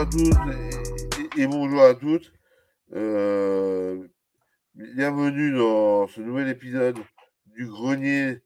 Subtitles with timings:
[0.00, 0.30] à tous
[1.36, 2.32] et, bonjour à toutes.
[2.94, 4.08] Euh,
[4.74, 6.96] bienvenue dans ce nouvel épisode
[7.44, 8.38] du grenier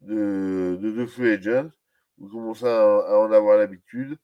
[0.00, 1.68] de, de The Free Agent.
[2.16, 4.16] Vous commencez à, en avoir l'habitude.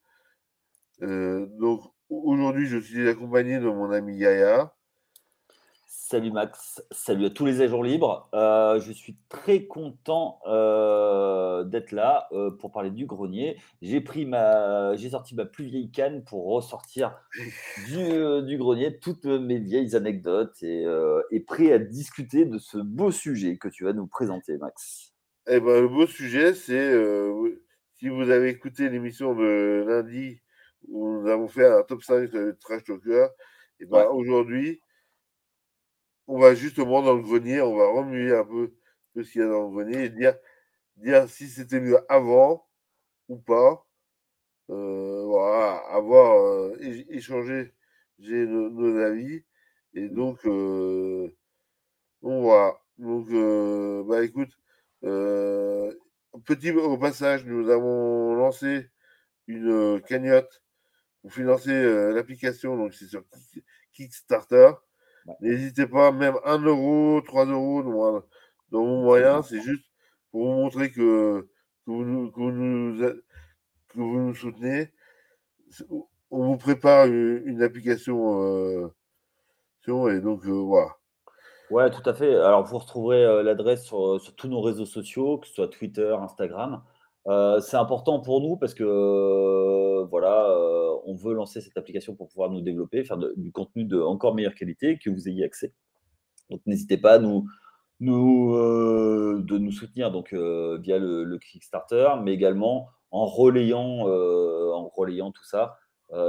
[1.02, 4.74] Euh, donc aujourd'hui, je suis accompagné de mon ami Yaya.
[5.96, 8.28] Salut Max, salut à tous les agents libres.
[8.34, 13.56] Euh, je suis très content euh, d'être là euh, pour parler du grenier.
[13.80, 17.16] J'ai pris ma, j'ai sorti ma plus vieille canne pour ressortir
[17.86, 20.84] du, grenier toutes mes vieilles anecdotes et,
[21.30, 25.14] et, prêt à discuter de ce beau sujet que tu vas nous présenter, Max.
[25.46, 26.92] Eh ben, le beau sujet, c'est
[27.98, 30.40] si vous avez écouté l'émission de lundi
[30.88, 33.28] où nous avons fait un top 5 de Trash Talker,
[33.80, 34.80] et eh ben, aujourd'hui
[36.26, 38.72] on va justement dans le grenier, on va remuer un peu
[39.16, 40.36] ce qu'il y a dans le grenier et dire,
[40.96, 42.66] dire si c'était mieux avant
[43.28, 43.86] ou pas.
[44.70, 46.76] Euh, voilà, avoir euh,
[47.10, 47.74] échangé
[48.18, 49.44] j'ai nos, avis.
[49.94, 51.28] Et donc, euh,
[52.22, 52.80] on voit.
[52.98, 53.28] Donc,
[54.06, 54.50] bah écoute,
[56.44, 58.88] petit au passage, nous avons lancé
[59.48, 60.62] une cagnotte
[61.22, 62.76] pour financer l'application.
[62.76, 63.24] Donc, c'est sur
[63.92, 64.72] Kickstarter.
[65.40, 67.82] N'hésitez pas, même 1 euro, 3 euros
[68.70, 69.84] dans mon moyen, c'est juste
[70.30, 71.48] pour vous montrer que,
[71.86, 73.22] vous, nous, que,
[73.94, 74.90] vous nous, soutenez.
[76.30, 78.88] On vous prépare une, application euh,
[79.86, 80.96] et donc euh, voilà.
[81.70, 82.34] Ouais, tout à fait.
[82.34, 86.14] Alors, vous retrouverez euh, l'adresse sur, sur, tous nos réseaux sociaux, que ce soit Twitter,
[86.20, 86.82] Instagram.
[87.26, 92.14] Euh, c'est important pour nous parce que euh, voilà, euh, on veut lancer cette application
[92.14, 95.72] pour pouvoir nous développer, faire du contenu de encore meilleure qualité, que vous ayez accès.
[96.50, 97.48] Donc n'hésitez pas à nous,
[98.00, 104.02] de nous soutenir donc via le, Kickstarter, mais également en relayant,
[105.32, 105.78] tout ça.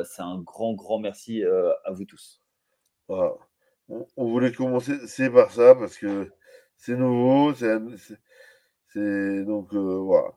[0.05, 2.41] c'est un grand grand merci à vous tous.
[3.09, 3.35] On,
[4.17, 6.31] voulait commencer par ça parce que
[6.77, 10.31] c'est nouveau, c'est donc voilà.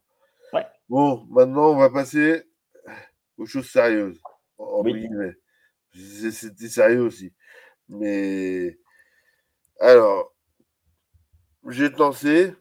[0.88, 2.42] Bon, maintenant, on va passer
[3.36, 4.20] aux choses sérieuses.
[5.94, 7.32] C'était sérieux aussi.
[7.88, 8.78] Mais
[9.80, 10.34] alors,
[11.68, 12.54] j'ai lancé.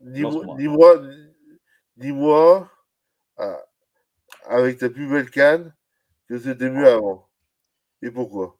[0.00, 1.02] Dis-moi,
[1.96, 2.70] dis-moi,
[3.38, 3.62] ah,
[4.46, 5.74] avec ta plus belle canne,
[6.28, 7.28] que c'était mieux avant.
[8.02, 8.58] Et pourquoi?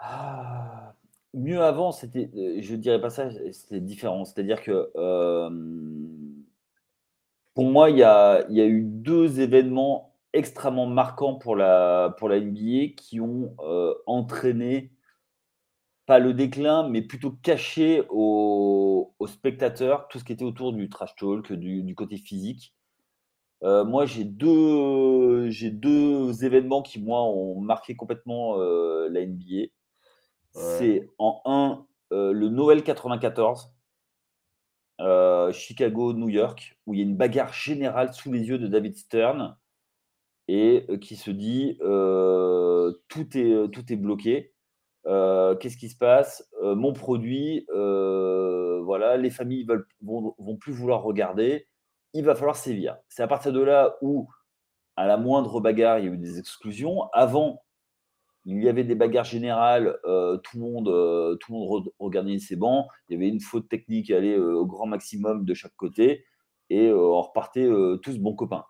[0.00, 0.94] Ah,
[1.34, 4.24] Mieux avant, c'était, euh, je dirais pas ça, c'était différent.
[4.24, 5.50] C'est-à-dire que euh,
[7.58, 12.94] pour moi, il y a, eu deux événements extrêmement marquants pour la, pour la NBA
[12.96, 14.92] qui ont euh, entraîné,
[16.06, 21.16] pas le déclin, mais plutôt caché aux, spectateurs tout ce qui était autour du trash
[21.16, 22.76] talk, du, côté physique.
[23.64, 29.72] Euh, moi, j'ai deux, j'ai deux événements qui, moi, ont marqué complètement euh, la NBA.
[30.52, 33.72] C'est en un, le Noël 94
[35.00, 38.66] euh, Chicago, New York, où il y a une bagarre générale sous les yeux de
[38.66, 39.56] David Stern
[40.48, 44.52] et euh, qui se dit euh, tout, est, tout est bloqué.
[45.04, 46.46] Qu'est-ce qui se passe?
[46.60, 51.66] Mon produit, voilà, les familles veulent, vont, vont plus vouloir regarder.
[52.12, 52.98] Il va falloir sévir.
[53.08, 54.28] C'est à partir de là où,
[54.96, 57.04] à la moindre bagarre, il y a eu des exclusions.
[57.14, 57.62] Avant,
[58.44, 62.38] il y avait des bagarres générales, euh, tout, le monde, euh, tout le monde regardait
[62.38, 65.76] ses bancs, il y avait une faute technique aller euh, au grand maximum de chaque
[65.76, 66.24] côté,
[66.70, 67.66] et on repartait
[68.02, 68.64] tous bons copains.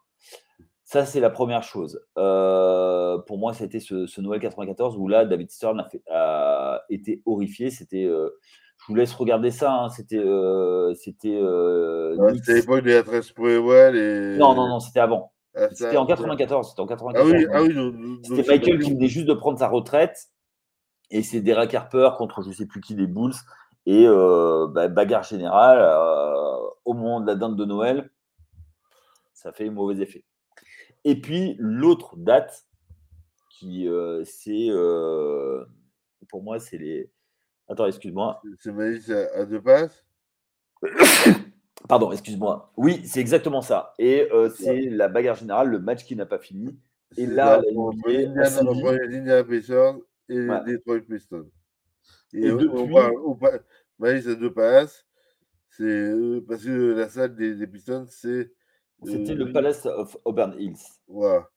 [0.84, 2.00] Ça, c'est la première chose.
[2.14, 7.22] pour moi, c'était ce, ce, Noël 94 où là, David Stern a, fait, a été
[7.26, 7.70] horrifié.
[7.70, 9.72] C'était, je vous laisse regarder ça.
[9.72, 10.22] Hein, c'était,
[10.94, 11.40] c'était.
[12.36, 14.36] c'était l'époque des adresses et.
[14.38, 15.32] Non, non, non, c'était avant.
[15.58, 16.69] Ah, c'était en 94.
[16.69, 17.32] C'était en 94.
[17.52, 20.28] Ah oui, ah c'était Michael qui venait juste de prendre sa retraite.
[21.10, 23.34] Et c'est Derek Harper contre je ne sais plus qui des Bulls.
[23.86, 28.10] Et euh, bah, bagarre générale euh, au moment de la dinde de Noël.
[29.33, 30.24] Ça fait mauvais effet.
[31.04, 32.66] Et puis l'autre date
[33.50, 34.68] qui euh, c'est
[36.28, 37.10] pour moi c'est les.
[37.68, 38.42] Attends, excuse-moi.
[38.60, 40.04] C'est à deux passes
[41.86, 42.72] Pardon, excuse-moi.
[42.77, 43.95] Oui, c'est exactement ça.
[43.98, 46.78] Et euh, c'est la bagarre générale, le match qui n'a pas fini.
[47.16, 49.97] Et là, NBA, Pacers
[50.28, 51.48] et les Detroit Pistons.
[52.34, 52.95] Et, on, depuis...
[53.25, 53.63] on, parle,
[54.03, 55.07] à deux passes.
[55.71, 58.53] C'est euh, parce que la salle des, Pistons, c'est.
[59.04, 60.74] C'était le Palace of Auburn Hills.
[61.07, 61.48] Voilà.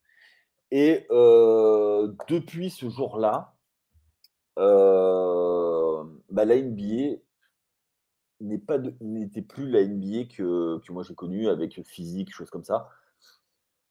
[0.70, 3.56] Et euh, depuis ce jour-là,
[4.56, 7.18] bah, la NBA
[8.42, 12.90] n'était plus la NBA que, que moi j'ai connue avec physique, choses comme ça.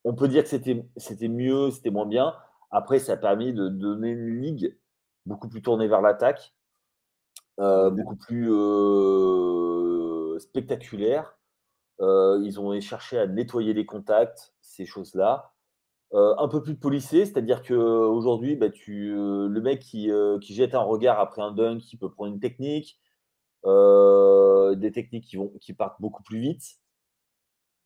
[0.04, 2.34] On peut dire que c'était, mieux, c'était moins bien.
[2.70, 4.76] Après, ça a permis de donner une ligue
[5.26, 6.54] beaucoup plus tournée vers l'attaque,
[7.58, 11.36] euh, beaucoup plus euh, spectaculaire.
[12.00, 15.52] Euh, ils ont cherché à nettoyer les contacts, ces choses-là.
[16.12, 20.10] un peu plus policé, c'est-à-dire qu'aujourd'hui, bah, le mec qui,
[20.40, 22.98] qui, jette un regard après un dunk, qui peut prendre une technique,
[23.64, 26.80] des techniques qui, vont, qui partent beaucoup plus vite.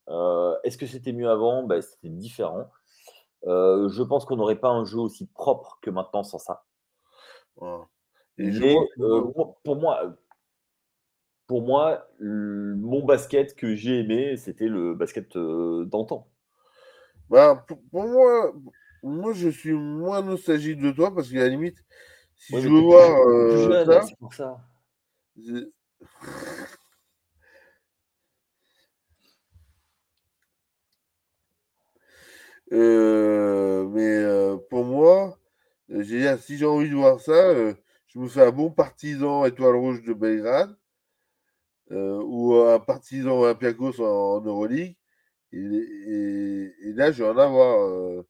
[0.08, 1.62] Est-ce que c'était mieux avant?
[1.64, 2.70] Bah, C'était différent.
[3.44, 6.64] je pense qu'on n'aurait pas un jeu aussi propre que maintenant sans ça.
[8.38, 8.76] Mais
[9.62, 10.16] pour moi,
[11.46, 16.28] pour moi, mon basket que j'ai aimé, c'était le basket d'antan.
[17.30, 18.52] Bah, pour, moi,
[19.02, 21.78] moi, je suis moins nostalgique de toi parce qu'à la limite,
[22.36, 24.04] si je veux voir.
[24.06, 24.58] c'est pour ça.
[32.72, 35.38] Euh, mais euh, pour moi,
[36.40, 37.74] si j'ai envie de voir ça, euh,
[38.08, 40.74] je me fais un bon partisan étoile rouge de Belgrade
[41.90, 44.96] ou un partisan Olympiakos en, en.
[45.52, 48.24] Et, là, je vais en avoir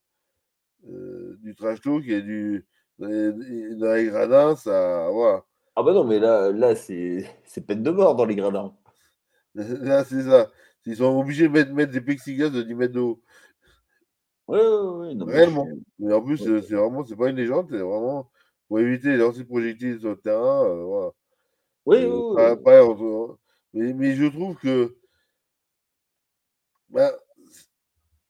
[1.43, 2.67] du trash talk et du
[2.99, 5.45] dans les gradins, ça, voilà.
[5.77, 7.27] Ah bah non, mais là, là c'est
[7.67, 8.75] peine de mort dans les gradins.
[9.55, 10.51] Là, c'est ça.
[10.85, 13.23] Ils sont obligés de mettre, mettre des plexiglas de 10 mètres de haut.
[14.49, 15.33] Oui, oui, oui.
[15.33, 15.67] Réellement.
[15.99, 18.31] Mais en plus, c'est vraiment, c'est pas une légende, c'est vraiment
[18.69, 20.65] pour éviter les lancers projectiles sur le terrain.
[20.65, 21.11] Euh, voilà.
[21.87, 23.37] Oui, oui,
[23.75, 24.97] mais, mais, je trouve que
[26.89, 27.13] bah,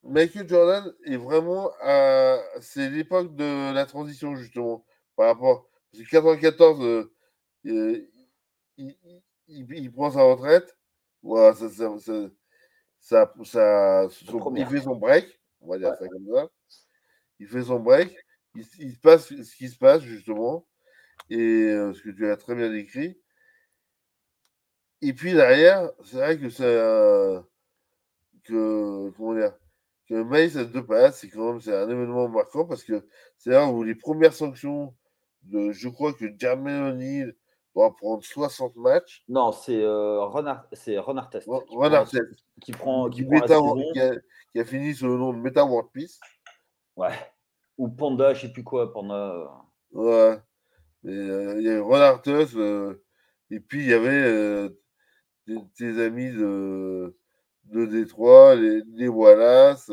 [0.02, 2.38] Michael Jordan est vraiment à.
[2.60, 4.84] C'est l'époque de la transition, justement,
[5.16, 5.68] par rapport.
[5.92, 7.08] Parce que 94,
[7.64, 8.08] il,
[9.48, 10.76] il, prend sa retraite.
[11.22, 11.98] Voilà, ça, ça,
[13.00, 14.08] ça, ça
[14.56, 16.48] il fait son break, on va dire ça comme ça.
[17.38, 18.14] Il fait son break.
[18.54, 20.66] Il, se passe ce qui se passe, justement.
[21.30, 23.18] Et euh, ce que tu as très bien décrit.
[25.02, 26.64] Et puis derrière, c'est vrai que c'est
[28.44, 29.52] que comment dire
[30.08, 33.06] que Maïs à deux passes, c'est quand même c'est un événement marquant parce que
[33.38, 34.94] c'est là où les premières sanctions
[35.42, 37.34] de je crois que Jermaine O'Neal
[37.74, 39.24] doit prendre 60 matchs.
[39.28, 41.48] Non, c'est euh, Renard, c'est Renard Test.
[41.48, 42.22] Renard Test.
[42.60, 44.12] Qui prend, qui, prend qui, a,
[44.52, 46.20] qui, a, fini sous le nom de Meta World Peace.
[46.96, 47.12] Ouais.
[47.76, 49.14] Ou Panda, je sais plus quoi, Panda.
[49.14, 49.46] Euh.
[49.92, 50.38] Ouais.
[51.06, 52.54] Euh, il y avait Renard Test.
[52.56, 53.02] Euh,
[53.50, 54.68] et puis il y avait euh,
[55.76, 57.16] tes, amis de,
[57.64, 59.90] de Détroit, les, les Wallace,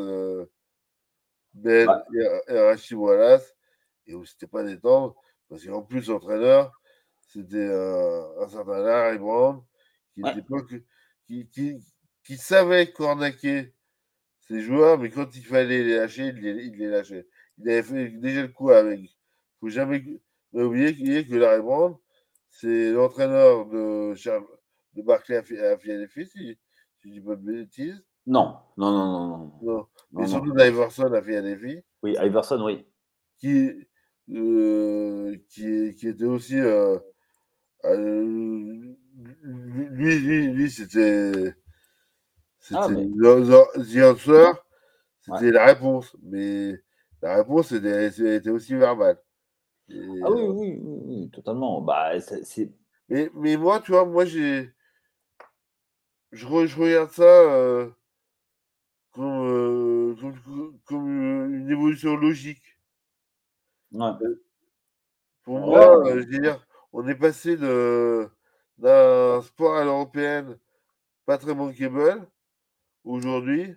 [1.54, 1.88] Ben
[2.48, 3.54] et, Rachid Wallace.
[4.06, 5.14] Et où c'était pas temps,
[5.48, 6.72] parce qu'en plus, l'entraîneur,
[7.32, 9.62] c'était un, certain Larry Brown
[10.14, 10.22] qui,
[11.26, 11.80] qui, qui,
[12.24, 13.74] qui, savait cornaquer
[14.40, 17.26] ses joueurs, mais quand il fallait les lâcher, il les, il les lâchait.
[17.58, 19.00] Il avait fait déjà le coup avec.
[19.00, 19.08] Il ne
[19.60, 20.02] faut jamais
[20.52, 21.96] oublier que Larry Brown,
[22.50, 24.14] c'est l'entraîneur de,
[24.94, 25.42] de Barclay à
[25.78, 26.58] Philadelphie, si,
[26.98, 28.04] je ne dis pas de bêtises.
[28.26, 29.28] Non, non, non, non.
[29.28, 29.52] non.
[29.62, 29.86] non.
[30.12, 31.80] Mais surtout d'Iverson à Philadelphie.
[32.02, 32.86] Oui, Iverson, oui.
[33.38, 33.72] Qui,
[34.30, 36.98] euh, qui, qui, était aussi euh,
[37.84, 38.96] euh,
[39.42, 41.54] lui, lui, lui c'était.
[42.58, 42.88] C'était ah,
[45.24, 46.16] c'était la réponse.
[46.22, 46.80] Mais
[47.20, 49.18] la réponse était, était aussi verbale.
[49.90, 51.80] ah oui, oui, oui, totalement.
[51.80, 52.72] Bah, c'est...
[53.08, 54.72] Mais, mais moi, tu vois, moi, j'ai.
[56.30, 57.90] Je, je regarde ça euh,
[59.10, 61.08] comme, euh, comme, comme,
[61.52, 62.78] une évolution logique.
[63.92, 64.12] Ouais.
[65.42, 70.58] Pour moi, je veux dire, on est passé d'un sport à l'européenne
[71.26, 72.26] pas très bankable
[73.04, 73.74] aujourd'hui.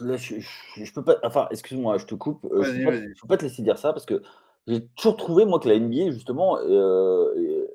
[0.00, 0.40] je,
[0.76, 1.16] je, peux pas.
[1.22, 2.44] Enfin, excuse-moi, je te coupe.
[2.44, 4.22] Euh, je ne peux, pas te laisser dire ça parce que
[4.66, 7.66] j'ai toujours trouvé, moi, que la NBA, justement, euh,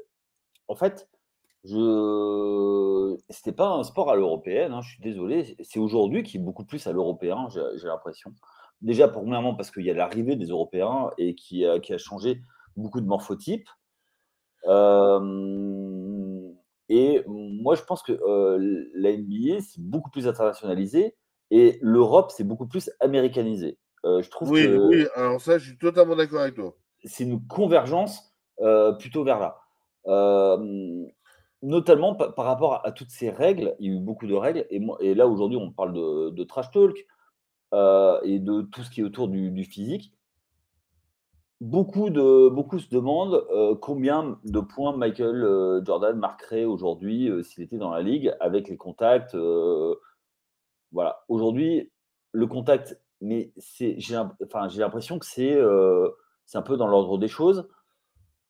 [0.67, 1.09] en fait,
[1.63, 5.55] je c'était pas un sport à l'européenne, hein, je suis désolé.
[5.63, 8.33] C'est aujourd'hui qui est beaucoup plus à l'européen, j'ai l'impression.
[8.81, 12.41] Déjà, premièrement, parce qu'il y a l'arrivée des Européens et qui a, qui a changé
[12.75, 13.67] beaucoup de morphotypes
[16.89, 18.13] et moi, je pense que
[18.93, 21.15] la NBA, c'est beaucoup plus internationalisé
[21.51, 23.77] et l'Europe, c'est beaucoup plus américanisé.
[24.03, 26.75] je trouve oui, oui, alors ça, je suis totalement d'accord avec toi.
[27.03, 28.33] C'est une convergence
[28.99, 29.57] plutôt vers là.
[31.61, 34.65] notamment par, rapport à, toutes ces règles, il y a eu beaucoup de règles.
[34.69, 36.97] Et, moi, et là, aujourd'hui, on parle de, trash talk
[38.23, 40.11] et de tout ce qui est autour du physique.
[41.59, 47.41] Beaucoup, de, beaucoup se demandent euh, combien de points Michael euh, Jordan marquerait aujourd'hui euh,
[47.41, 49.35] s'il était dans la ligue avec les contacts.
[50.91, 51.23] voilà.
[51.27, 51.91] Aujourd'hui,
[52.31, 55.59] le contact mais c'est, j'ai, enfin, j'ai l'impression que c'est,
[56.45, 57.67] c'est un peu dans l'ordre des choses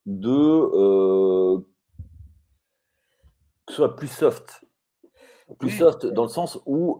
[0.05, 1.63] de
[3.65, 4.65] que ce soit plus soft.
[5.59, 6.99] Plus soft dans le sens où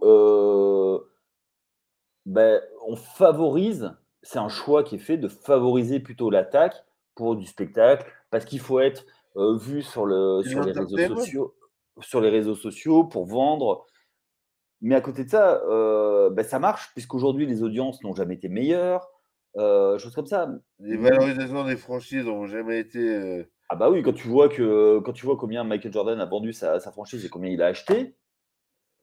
[2.24, 6.84] ben, on favorise, c'est un choix qui est fait de favoriser plutôt l'attaque
[7.14, 9.04] pour du spectacle, parce qu'il faut être
[9.36, 11.54] vu sur, le, sur les réseaux sociaux
[12.00, 13.86] sur les réseaux sociaux pour vendre.
[14.80, 18.48] Mais à côté de ça, euh, ben, ça marche, puisqu'aujourd'hui, les audiences n'ont jamais été
[18.48, 19.08] meilleures,
[19.56, 20.48] euh, choses comme ça.
[20.78, 22.98] Les valorisations des franchises n'ont jamais été.
[22.98, 26.26] Euh, ah bah oui, quand tu vois que quand tu vois combien Michael Jordan a
[26.26, 28.14] vendu sa, franchise et combien il a acheté.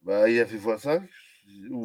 [0.02, 1.04] Bah, il a fait x5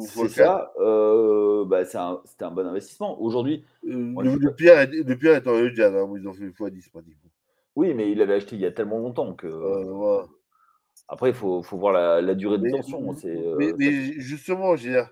[0.07, 0.71] C'est ça.
[0.79, 3.19] Euh, bah, C'était un, bon investissement.
[3.21, 3.63] Aujourd'hui.
[3.83, 7.29] le, pire est, le pire étant le Jazz, hein, ils ont fait x10 pratiquement.
[7.75, 9.47] Oui, mais il avait acheté il y a tellement longtemps que.
[11.07, 13.15] Après, il faut, faut, voir la, la durée de mais, tension.
[13.25, 15.03] Euh, mais, mais, justement, j'ai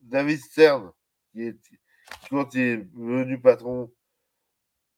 [0.00, 0.92] David Stern,
[1.30, 1.56] qui est,
[2.30, 3.90] quand il est venu patron,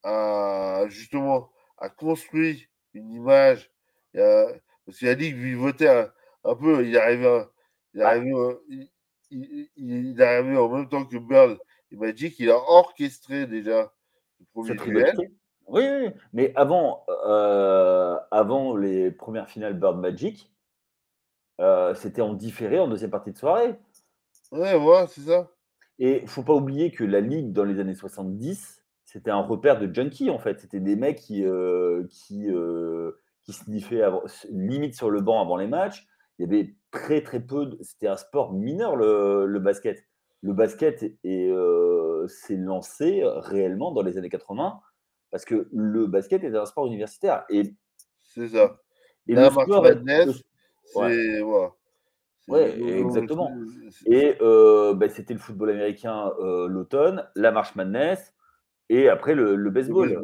[0.05, 3.71] a justement a construit une image.
[4.17, 4.47] A,
[4.87, 6.13] parce qu'il a dit qu'il votait un,
[6.45, 6.93] un, peu, il
[8.69, 8.89] il,
[9.31, 11.59] il, il, est arrivé en même temps que Bird
[11.91, 13.93] et Magic, il a orchestré déjà
[14.41, 15.17] le premier duel.
[15.67, 20.53] Oui, oui, mais avant, euh, avant les premières finales Bird Magic,
[21.61, 23.75] euh, c'était en différé en deuxième partie de soirée.
[24.53, 25.51] Ouais, ouais, c'est ça.
[25.99, 29.79] Et il faut pas oublier que la Ligue, dans les années 70, c'était un repère
[29.79, 30.61] de junkies, en fait.
[30.61, 33.13] C'était des mecs qui, euh, qui, euh,
[33.45, 34.03] qui sniffaient
[34.51, 36.07] limite sur le banc avant les matchs.
[36.39, 37.67] Il y avait très, très peu.
[37.67, 37.79] De...
[37.83, 40.05] C'était un sport mineur, le, le basket.
[40.43, 44.81] Le basket s'est lancé réellement dans les années 80
[45.35, 47.45] parce que le basket était un sport universitaire.
[47.51, 47.75] Et,
[48.23, 48.79] c'est ça.
[49.27, 50.45] Et le sport, Madness.
[50.95, 51.43] Ouais.
[52.47, 53.51] ouais exactement.
[54.07, 58.33] Et euh, bah, c'était le football américain euh, l'automne, la marche Madness,
[58.89, 60.23] et après le, le baseball.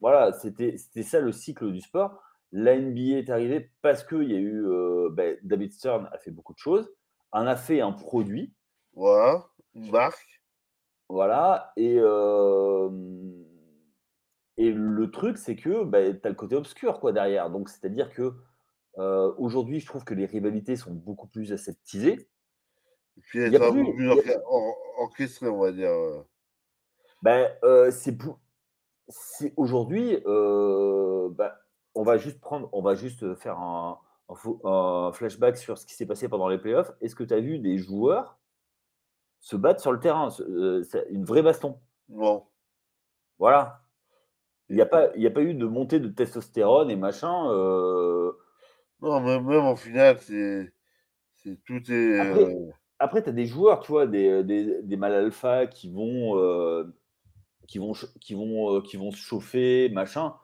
[0.00, 2.22] Voilà, c'était ça le cycle du sport.
[2.52, 4.66] La NBA est arrivée parce qu'il y a eu.
[4.66, 6.90] Euh, bah, David Stern a fait beaucoup de choses,
[7.32, 8.54] en a fait un produit.
[8.94, 10.42] Voilà, une marque.
[11.08, 12.00] Voilà, et.
[14.60, 17.48] Et le truc, c'est que bah, tu as le côté obscur quoi, derrière.
[17.48, 18.34] Donc, c'est-à-dire que
[18.98, 22.28] euh, aujourd'hui, je trouve que les rivalités sont beaucoup plus aseptisées.
[23.16, 24.10] Et puis, elles sont beaucoup plus
[24.98, 25.88] orchestrées, on va dire.
[25.88, 26.22] Euh.
[27.64, 28.18] Euh, c'est
[29.56, 30.22] aujourd'hui,
[31.94, 33.98] on va juste prendre, on va juste faire un,
[34.64, 36.92] un flashback sur ce qui s'est passé pendant les playoffs.
[37.00, 38.38] Est-ce que tu as vu des joueurs
[39.40, 40.28] se battre sur le terrain,
[41.10, 41.80] une vraie baston?
[42.08, 42.46] Non.
[43.38, 43.82] Voilà.
[44.68, 47.50] Il n'y a, pas, a pas eu de montée de testostérone et machin.
[47.50, 48.32] Euh...
[49.00, 50.72] Non, même, même en finale, c'est.
[51.64, 52.20] Tout est.
[52.98, 56.38] Après, euh tu as des joueurs, tu vois, des, des, des mal alpha qui vont,
[56.38, 56.84] euh,
[57.66, 60.34] qui, vont, qui, vont, euh, qui vont se chauffer, machin.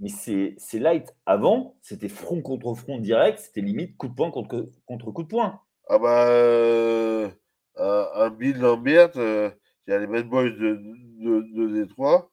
[0.00, 1.14] Mais c'est light.
[1.24, 5.28] Avant, c'était front contre front direct, c'était limite coup de poing contre, contre coup de
[5.28, 5.60] poing.
[5.88, 7.30] Ah bah,
[7.76, 9.52] un, Bill Lambert, il
[9.88, 10.80] y a les Bad Boys de,
[11.20, 12.30] de, de Détroit,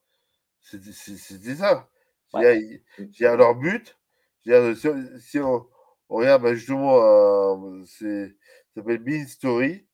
[0.61, 1.87] c'était ça.
[2.33, 2.81] Il
[3.19, 3.97] y a leur but,
[4.43, 5.67] si, on,
[6.09, 9.85] regarde bah, justement, euh, c'est, ça s'appelle Bean Story.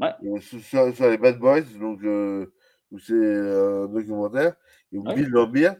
[0.00, 0.40] Ouais.
[0.40, 2.52] Sur, les Bad Boys, donc euh,
[2.98, 4.54] c'est un documentaire.
[4.92, 5.76] Et Bill Lambert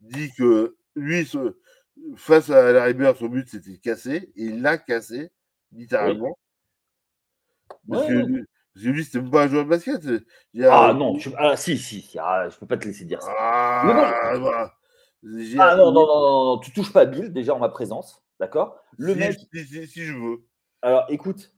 [0.00, 1.28] dit que lui,
[2.16, 5.30] face à la River, son but c'était cassé, et il l'a cassé,
[5.72, 6.36] littéralement.
[7.88, 8.44] Parce, que,
[8.76, 10.02] lui, c'était pas un joueur de basket.
[10.64, 13.32] ah non, ah, si, si, ah, je peux pas te laisser dire ça.
[13.38, 14.74] Ah, bah,
[15.58, 18.80] ah non, non, non, non, tu touches pas Bill, déjà en ma présence, d'accord?
[18.96, 19.38] Le mec.
[19.52, 20.46] Si, je veux.
[20.82, 21.52] Alors écoute,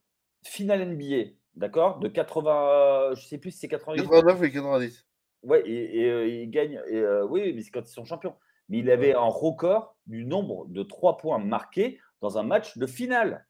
[0.45, 2.01] finale NBA, d'accord?
[2.01, 4.03] De 80, je sais plus si c'est 88.
[4.03, 5.07] 89 et 90.
[5.43, 8.37] Ouais, et, euh, il gagne, et, euh, oui, mais c'est quand ils sont champions.
[8.69, 12.87] Mais il avait un record du nombre de trois points marqués dans un match de
[12.87, 13.47] finale.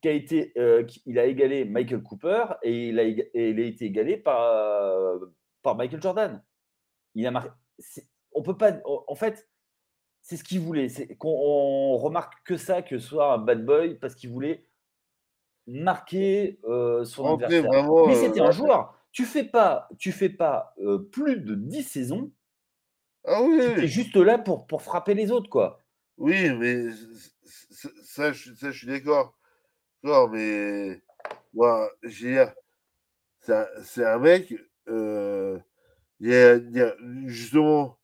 [0.00, 3.64] Qui a été, euh, il a égalé Michael Cooper et il a, et il a
[3.64, 5.20] été égalé par,
[5.62, 6.42] par Michael Jordan.
[7.14, 7.50] Il a marqué
[8.32, 8.72] on peut pas.
[8.84, 9.48] En fait,
[10.20, 10.88] c'est ce qu'il voulait.
[10.88, 14.66] C'est qu'on remarque que ça, que ce soit un bad boy, parce qu'il voulait
[15.68, 16.58] marquer
[17.04, 18.06] son adversaire.
[18.08, 18.98] Mais c'était un joueur.
[19.14, 22.32] Tu fais pas, tu fais pas euh, plus de 10 saisons.
[23.24, 23.60] Ah oui.
[23.76, 25.80] Tu es juste là pour, pour frapper les autres, quoi.
[26.18, 26.88] Oui, mais
[28.02, 29.38] ça, je, ça, je suis d'accord.
[30.02, 31.00] Non, mais
[31.52, 32.44] moi, j'ai
[33.40, 34.52] c'est un, mec.
[34.88, 35.62] il
[36.20, 36.94] y a,
[37.26, 37.98] justement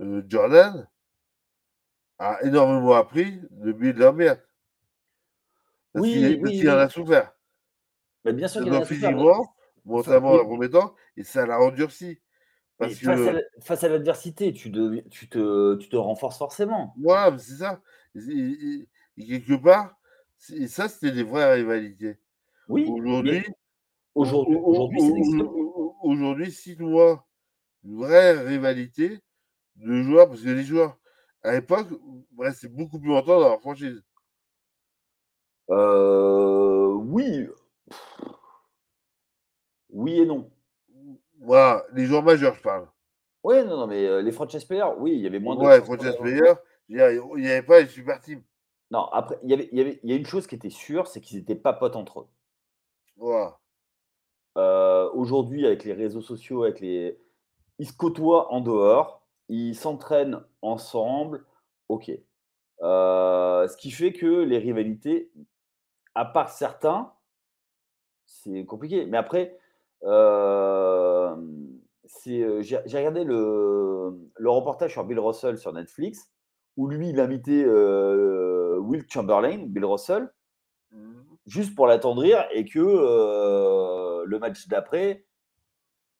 [0.00, 0.88] euh, Jordan
[2.18, 4.42] a énormément appris de Bill Lambert.
[5.92, 7.32] Parce oui, qu'il en a souffert.
[8.24, 9.54] Mais bien sûr qu'il en a physiquement,
[9.84, 12.20] mentalement dans un premier temps, et ça l'a endurci.
[12.78, 13.42] Parce que...
[13.60, 14.70] face à l'adversité, tu,
[15.10, 16.94] tu, te, tu te renforces forcément.
[16.98, 17.80] Ouais, c'est ça.
[18.14, 19.98] Et, quelque part,
[20.36, 22.18] ça, c'était des vraies rivalités.
[22.68, 22.86] Oui.
[22.88, 23.44] Aujourd'hui,
[24.14, 24.56] aujourd'hui,
[26.02, 27.26] aujourd'hui, si tu vois
[27.84, 29.20] une vraie rivalité
[29.76, 30.98] de joueurs, parce que les joueurs,
[31.42, 31.88] à l'époque,
[32.54, 34.02] c'est beaucoup plus longtemps dans leur franchise.
[35.70, 37.48] Euh, oui.
[39.98, 40.48] Oui et non.
[41.40, 42.86] Voilà, les joueurs majeurs, je parle.
[43.42, 45.62] Oui, non, non, mais euh, les franchise players, oui, il y avait moins de.
[45.62, 46.54] Ouais, franchise players,
[46.88, 48.42] il n'y avait pas les super teams.
[48.92, 50.70] Non, après, il y, avait, il, y avait, il y a une chose qui était
[50.70, 53.50] sûre, c'est qu'ils n'étaient pas potes entre eux.
[54.56, 57.20] Euh, aujourd'hui, avec les réseaux sociaux, avec les...
[57.80, 61.44] ils se côtoient en dehors, ils s'entraînent ensemble,
[61.88, 62.12] ok.
[62.82, 65.32] Euh, ce qui fait que les rivalités,
[66.14, 67.12] à part certains,
[68.26, 69.04] c'est compliqué.
[69.06, 69.58] Mais après,
[70.04, 71.36] euh,
[72.24, 76.30] j'ai regardé le, le, reportage sur Bill Russell sur Netflix,
[76.76, 80.32] où lui, il invitait euh, Will Chamberlain, Bill Russell,
[80.92, 81.20] mmh.
[81.46, 85.24] juste pour l'attendrir, et que euh, le match d'après,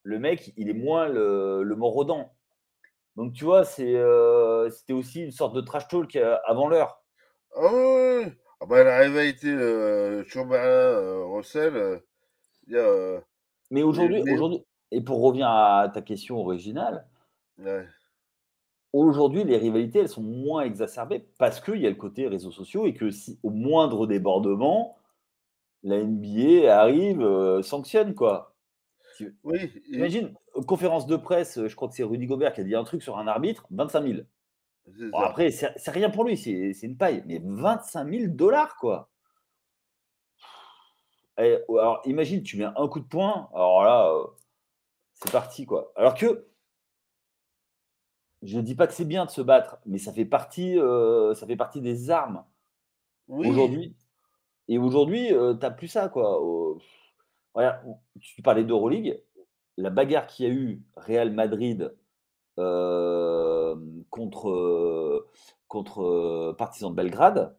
[0.02, 2.32] le mec, il est moins le, le morodan.
[3.16, 7.02] Donc, tu vois, euh, c'était aussi une sorte de trash talk avant l'heure.
[7.54, 9.48] Ah ouais, ah bah, la rivalité
[10.26, 12.02] Chamberlain-Russell,
[13.70, 17.06] mais aujourd'hui, aujourd'hui, et pour revenir à ta question originale,
[18.92, 22.86] aujourd'hui, les rivalités, elles sont moins exacerbées parce qu'il y a le côté réseaux sociaux
[22.86, 24.96] et que si au moindre débordement,
[25.82, 28.54] la NBA arrive, euh, sanctionne, quoi.
[29.42, 29.72] Oui.
[29.88, 30.32] Imagine,
[30.66, 33.18] conférence de presse, je crois que c'est Rudy Gobert qui a dit un truc sur
[33.18, 34.18] un arbitre, 25 000.
[35.12, 39.10] après, c'est rien pour lui, c'est une paille, mais 25 000 dollars, quoi.
[41.38, 44.26] Eh, alors, imagine, tu mets un coup de poing, alors là, euh,
[45.14, 45.92] c'est parti, quoi.
[45.94, 46.48] Alors que,
[48.42, 51.34] je ne dis pas que c'est bien de se battre, mais ça fait partie, euh,
[51.34, 52.44] ça fait partie des armes
[53.28, 53.94] aujourd'hui.
[54.66, 56.40] Et aujourd'hui, euh, tu n'as plus ça, quoi.
[58.20, 59.22] tu parlais d'Euroleague,
[59.76, 61.94] la bagarre qu'il y a eu Real Madrid
[64.10, 65.28] contre,
[65.68, 67.56] contre Partizan de Belgrade,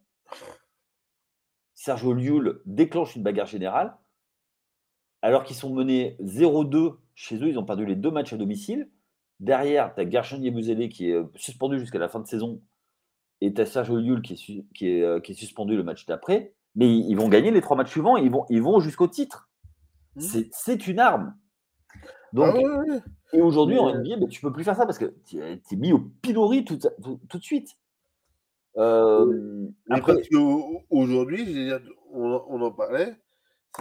[1.79, 3.95] Sergio Llull déclenche une bagarre générale,
[5.21, 8.89] alors qu'ils sont menés 0-2 chez eux, ils ont perdu les deux matchs à domicile.
[9.39, 12.61] Derrière, tu as Gershon Yebuzele qui est euh, suspendu jusqu'à la fin de saison,
[13.39, 16.53] et tu as Sergio qui qui, est, euh, qui est, suspendu le match d'après.
[16.75, 19.49] Mais ils vont gagner les trois matchs suivants et ils vont, ils vont jusqu'au titre.
[20.17, 20.41] Mmh.
[20.51, 21.33] C'est une arme.
[22.33, 22.97] Donc, ah
[23.31, 25.93] Et aujourd'hui, en NBA, ben, tu peux plus faire ça parce que tu es, mis
[25.93, 26.77] au pilori tout,
[27.29, 27.77] tout de suite.
[28.79, 30.21] Euh, après...
[30.89, 31.71] aujourd'hui,
[32.11, 33.13] on, on, en parlait,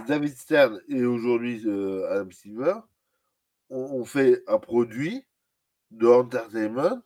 [0.08, 2.74] David Stern et aujourd'hui euh, Adam Silver
[3.70, 5.24] ont, fait un produit
[5.90, 7.00] de entertainment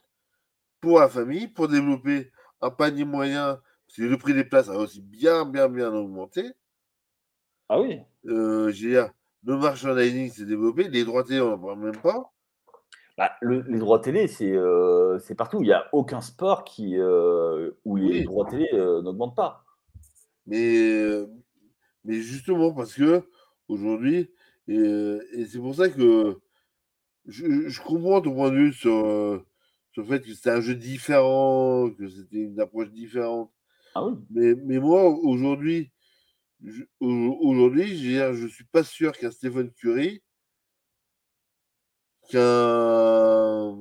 [0.81, 4.78] pour la famille, pour développer un panier moyen, parce que le prix des places a
[4.78, 6.50] aussi bien, bien, bien augmenté.
[7.68, 9.05] Ah oui euh, J'ai
[9.44, 12.33] le merchandising s'est développé, les droits télé, on n'en parle même pas.
[13.18, 15.62] Bah, les droits télé, euh, c'est partout.
[15.62, 19.64] Il n'y a aucun sport qui, euh, où les droits télé euh, n'augmentent pas.
[20.46, 21.05] Mais,
[22.05, 23.22] mais justement, parce que
[23.68, 24.31] aujourd'hui,
[24.66, 26.40] et, c'est pour ça que
[27.27, 29.44] je, comprends ton point de vue sur,
[29.92, 33.53] sur le fait que c'était un jeu différent, que c'était une approche différente.
[33.94, 34.14] Ah oui.
[34.31, 35.92] mais, mais moi, aujourd'hui,
[36.98, 40.22] aujourd'hui, je ne suis pas sûr qu'un Stephen Curry
[42.33, 43.79] qu'un.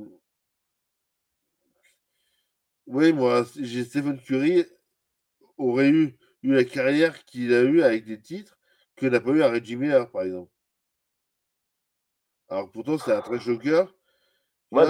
[2.88, 4.66] Oui, moi, j'ai Stephen Curry
[5.58, 8.58] aurait eu, eu la carrière qu'il a eu avec des titres
[8.96, 10.52] que n'a pas eu à Reggie Miller, par exemple.
[12.50, 13.96] Alors pourtant, c'est un très choqueur.
[14.72, 14.86] Ouais,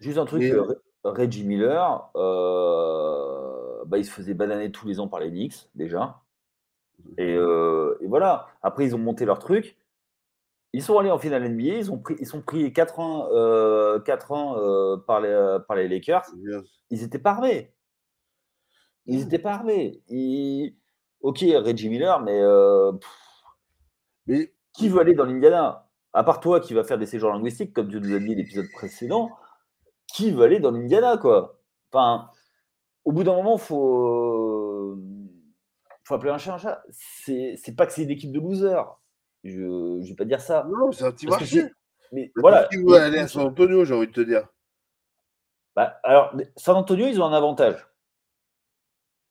[0.00, 5.08] juste un truc, euh, Reggie Miller, euh, bah, il se faisait bananer tous les ans
[5.08, 6.20] par les Knicks, déjà.
[7.18, 8.48] Et, euh, et, voilà.
[8.62, 9.76] Après, ils ont monté leur truc.
[10.74, 14.00] Ils sont allés en finale NBA, ils, ont pris, ils sont pris 4 ans, euh,
[14.00, 16.24] 4 ans euh, par, les, euh, par les Lakers.
[16.90, 17.74] Ils étaient pas armés.
[19.06, 20.02] Ils n'étaient pas armés.
[21.20, 22.92] Ok, Reggie Miller, mais, euh,
[24.26, 25.88] mais qui veut aller dans l'Indiana?
[26.14, 28.66] À part toi qui va faire des séjours linguistiques, comme tu nous as dit l'épisode
[28.72, 29.30] précédent,
[30.06, 31.60] qui veut aller dans l'Indiana, quoi?
[31.92, 32.30] Enfin,
[33.04, 34.96] au bout d'un moment, il faut,
[36.04, 36.82] faut appeler un chat un chat.
[36.90, 39.01] C'est pas que c'est une équipe de losers
[39.44, 40.66] je ne vais pas dire ça.
[40.68, 41.64] Non, c'est un petit marché.
[42.12, 42.68] Mais voilà.
[42.70, 44.46] Qui veut aller à San Antonio, j'ai envie de te dire.
[45.74, 47.86] Bah, alors, San Antonio, ils ont un avantage.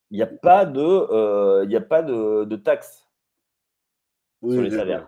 [0.09, 3.07] Il n'y a pas de, euh, il y a pas de, de taxes
[4.41, 5.07] sur les salaires.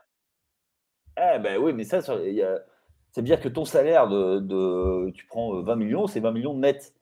[1.17, 2.59] Eh ben oui, mais ça, ça il y a
[3.11, 6.57] ça veut dire que ton salaire de de tu prends, 20 millions, c'est 20 millions
[6.57, 6.95] net.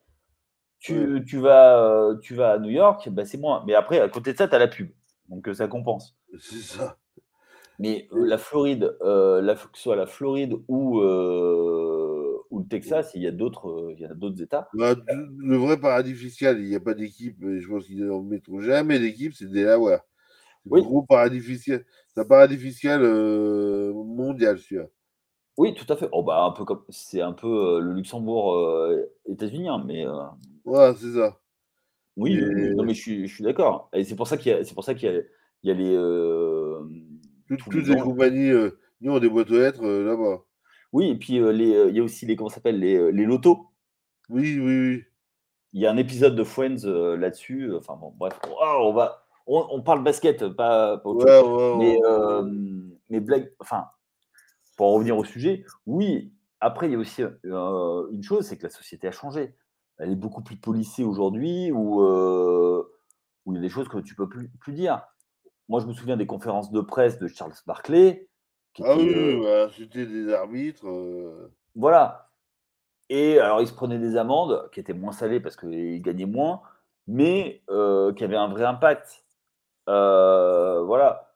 [0.80, 3.64] Tu tu vas, heu, tu vas à New York, bah, c'est moins.
[3.66, 4.90] Mais après, à côté de ça, tu as la pub,
[5.30, 6.18] donc heu, ça compense.
[6.40, 6.98] C'est ça.
[7.82, 12.94] Mais la Floride, la que ce soit la Floride ou heu, ou le.
[12.94, 14.70] Texas, il y a d'autres, heu, il y a d'autres États.
[14.74, 18.62] Bah, le vrai paradis fiscal, il y a pas d'équipe je pense qu'ils en mettront
[18.62, 20.02] jamais d'équipe, c'est Delaware.
[20.66, 21.86] C'est Oui, gros paradis fiscal.
[22.10, 24.88] C'est un paradis fiscal, heu, mondial celui-là.
[25.58, 26.10] oui, tout à fait.
[26.12, 28.56] Oh bah, un peu comme c'est un peu, le Luxembourg,
[29.26, 30.12] états-unien, mais heu,
[30.66, 31.40] Voilà, c'est ça.
[32.18, 34.64] oui, non, mais je suis je suis d'accord et c'est pour ça qu'il y a
[34.64, 35.22] c'est pour ça qu'il y a
[35.64, 35.96] il y a les,
[37.58, 40.44] toutes les compagnies, heu, nous, ont des boîtes aux lettres, heu, là-bas.
[40.94, 41.54] oui et puis, heu,
[41.90, 42.80] il y a aussi les comment s'appelle?
[42.80, 43.68] Les, les lotos.
[44.30, 45.04] Oui, oui, oui.
[45.74, 49.82] Il y a un épisode de Friends, là-dessus, enfin bon, bref, on va on on
[49.82, 51.74] parle basket, pas pas autre chose.
[51.74, 51.98] Ouais, ouais, Mais
[53.10, 53.88] mais blague enfin,
[54.76, 58.64] pour en revenir au sujet, oui, après il y a aussi, une chose, c'est que
[58.64, 59.56] la société a changé.
[59.98, 62.04] Elle est beaucoup plus policée aujourd'hui où
[63.48, 65.02] il y a des choses que tu peux plus plus dire.
[65.72, 68.28] Moi, je me souviens des conférences de presse de Charles Barkley
[68.74, 72.28] qui ah oui, bah, insulter des arbitres, heu, voilà
[73.10, 76.62] et alors il se prenait des amendes qui étaient moins salées parce qu'il gagnait moins,
[77.08, 79.24] mais heu, qui avaient un vrai impact.
[79.88, 81.36] Voilà.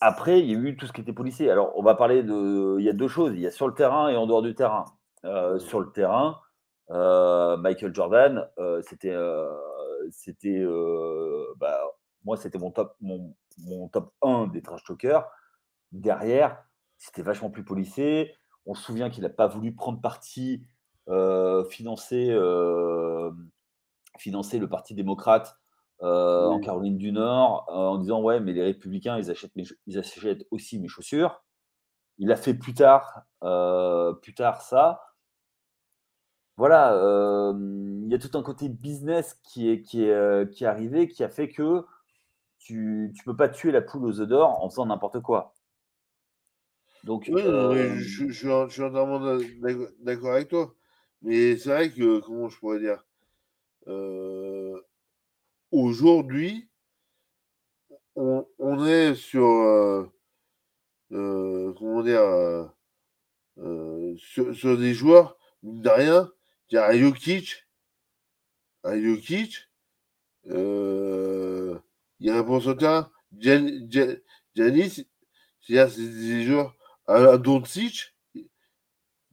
[0.00, 1.50] Après, il y a eu tout ce qui était policier.
[1.50, 3.74] Alors, on va parler de il y a 2 choses, il y a sur le
[3.74, 4.86] terrain et en dehors du terrain.
[5.58, 6.40] Sur le terrain,
[6.88, 8.48] Michael Jordan,
[8.82, 9.16] c'était,
[10.10, 10.64] c'était,
[11.56, 11.78] bah,
[12.24, 15.28] moi, c'était mon top mon mon top 1 des trash talkers.
[15.92, 16.64] Derrière,
[16.98, 18.34] c'était vachement plus policé.
[18.66, 20.64] On se souvient qu'il a pas voulu prendre parti,
[21.08, 23.50] heu, financer, hem
[24.18, 25.58] financer le parti démocrate
[26.02, 26.60] euh, en.
[26.60, 30.46] Caroline du Nord euh, en disant ouais mais les républicains ils achètent, mes, ils achètent
[30.50, 31.42] aussi mes chaussures.
[32.18, 35.00] Il a fait plus tard, euh, plus tard ça.
[36.56, 37.52] Voilà, euh,
[38.04, 41.08] il y a tout un côté business qui est, qui est, euh, qui est arrivé,
[41.08, 41.84] qui a fait que
[42.64, 45.54] tu ne peux pas tuer la poule aux œufs d'or en faisant n'importe quoi.
[47.04, 49.18] Donc, Oui, euh, je je suis en je suis entièrement
[50.00, 50.74] d'accord avec toi.
[51.22, 53.04] Mais c'est vrai que, comment je pourrais dire?
[53.88, 54.82] Heu,
[55.72, 56.70] aujourd'hui,
[58.16, 60.10] on on est sur, heu,
[61.78, 62.72] comment dire?
[64.16, 66.32] Sur sur des joueurs, mine de rien,
[66.70, 67.66] il y a un Jokic
[68.84, 69.68] un Jokic,
[72.22, 73.10] il sur le terrain.
[73.38, 74.06] Gian Gia
[74.54, 75.04] Giannis,
[75.60, 76.74] c'est-à-dire c'est des joueurs
[77.06, 78.14] un un Doncic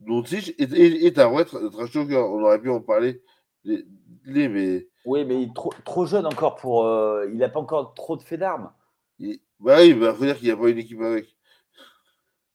[0.00, 2.16] Doncic est est est un vrai tra trash talker.
[2.16, 3.22] On aurait pu en parler
[3.64, 3.84] les
[4.24, 6.84] les mais oui, mais il est trop, trop jeune encore pour.
[6.84, 8.72] euh, il n'a pas encore trop de faits d'armes.
[9.18, 11.36] il bah oui, bah, faut dire qu'il y a pas une équipe avec.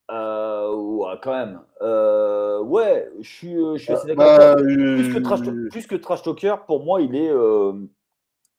[0.09, 1.61] Heu, ouah, quand même.
[1.81, 4.55] Heu, ouais, je suis, heu, je suis assez d'accord toi.
[4.55, 4.61] bah,
[4.93, 7.31] Plus que trash plus que trash talker, pour moi, il est,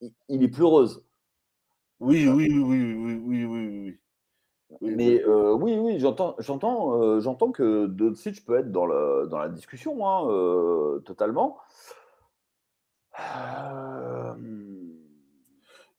[0.01, 1.06] il il est pleureuse.
[2.01, 3.99] Oui, oui, oui, oui, oui, oui, oui.
[4.83, 9.39] Mais euh, oui, oui, j'entends, j'entends, euh, j'entends que Doncic peut être dans la, dans
[9.39, 11.59] la discussion, hein, euh, totalement.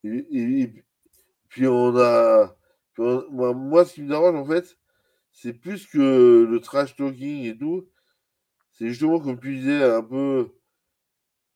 [0.03, 0.83] Et,
[1.49, 2.55] puis on a,
[2.97, 4.77] moi, moi, ce qui me dérange en fait,
[5.31, 7.87] c'est plus que le trash talking et tout.
[8.71, 10.53] C'est justement comme tu disais un peu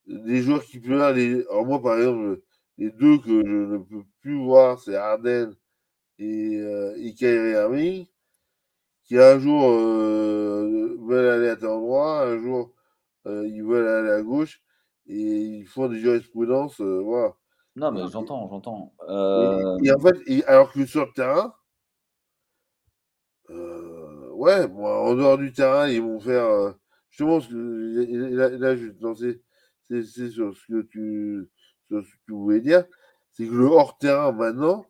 [0.07, 1.43] des joueurs qui peuvent aller.
[1.49, 2.41] Alors moi, par exemple
[2.77, 5.55] les 2 que je ne peux plus voir, c'est Harden
[6.19, 8.07] et heu et Kyrie Irving.
[9.03, 12.73] qui un jour euh, veulent aller à tel endroit, un jour
[13.27, 14.61] euh, ils veulent aller à gauche
[15.07, 17.35] et ils font des jurisprudences, euh, voilà.
[17.75, 18.93] non, mais j'entends, j'entends.
[19.35, 21.53] et- et en fait, et alors que sur le terrain,
[23.49, 26.45] euh, ouais, moi, en dehors du terrain, ils vont faire.
[26.45, 26.71] euh,
[27.09, 28.91] justement, ce que- là, je
[30.03, 31.49] c'est sur ce que tu,
[31.99, 32.85] ce que tu voulais dire,
[33.31, 34.85] c'est que le hors-terrain maintenant,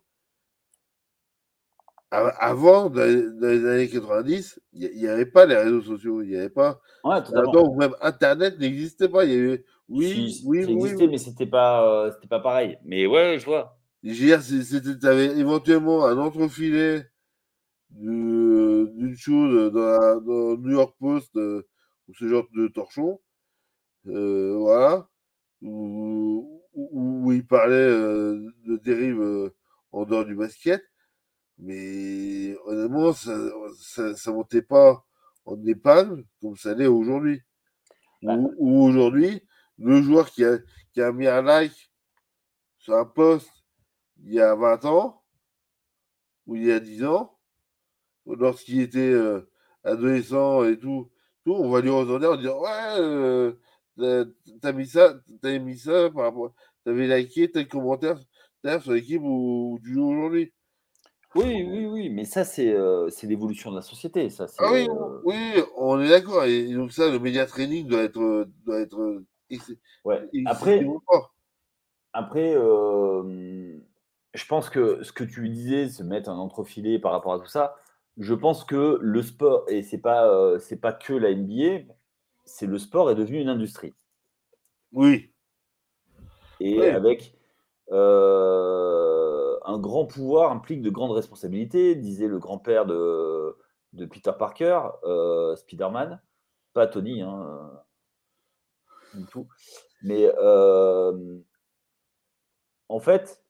[2.12, 6.50] avant, dans les, années 90, il n'y avait pas les réseaux sociaux, il n'y avait
[6.50, 11.04] pas ouais, temps où même internet n'existait pas, il y avait oui, Si, oui, existait,
[11.04, 11.10] oui.
[11.10, 12.78] mais c'était pas, c'était pas pareil.
[12.86, 13.78] Mais ouais, je vois.
[14.04, 14.34] Tu
[15.04, 17.06] avais éventuellement un entrefilet
[17.90, 21.68] d'une chose dans la dans le New York Post, heu,
[22.08, 23.20] ou ce genre de torchon,
[24.06, 25.10] voilà,
[25.62, 29.56] où où où il parlait, heu, de dérives, heu,
[29.92, 30.84] en dehors du basket,
[31.58, 33.38] mais honnêtement, ça
[33.80, 35.06] ça ça montait pas
[35.46, 37.42] en épingle comme ça l'est aujourd'hui.
[38.24, 39.42] Bah, Où où aujourd'hui,
[39.78, 40.60] le joueur qui a
[40.94, 41.92] qui a mis un like
[42.80, 43.50] sur un post
[44.24, 45.24] il y a 20 ans
[46.46, 47.38] ou il y a 10 ans,
[48.26, 49.50] lorsqu'il était euh,
[49.84, 51.12] adolescent et tout,
[51.46, 53.54] tout, on va lui retourner en disant Ouais, euh,
[54.62, 58.20] t'as mis ça, t'as mis ça par rapport, t'avais liké tel commentaire
[58.82, 60.54] sur l'équipe où, tu joues aujourd'hui.
[61.34, 64.30] Oui, oui, oui, mais ça, c'est euh, l'évolution de la société.
[64.30, 64.86] Ça, ah oui,
[65.24, 65.38] oui,
[65.78, 66.44] on est d'accord.
[66.44, 68.48] Et, donc, ça, le média training doit être.
[68.66, 69.24] Doit être
[70.04, 70.30] ouais.
[70.46, 70.86] Après,
[72.12, 72.56] après
[74.34, 77.48] je pense que ce que tu disais, se mettre un entrefilé par rapport à tout
[77.48, 77.76] ça,
[78.18, 81.94] je pense que le sport, et c'est pas, euh, c'est pas que la NBA,
[82.46, 83.94] c'est le sport est devenu une industrie.
[84.92, 85.34] Oui.
[86.60, 87.36] Et avec
[87.92, 93.56] euh, un grand pouvoir implique de grandes responsabilités, disait le grand-père de,
[93.94, 96.22] de, Peter Parker, euh, Spider-Man,
[96.74, 97.72] pas Tony, hein,
[99.14, 99.48] du tout.
[100.04, 100.30] Mais
[102.92, 103.42] en fait,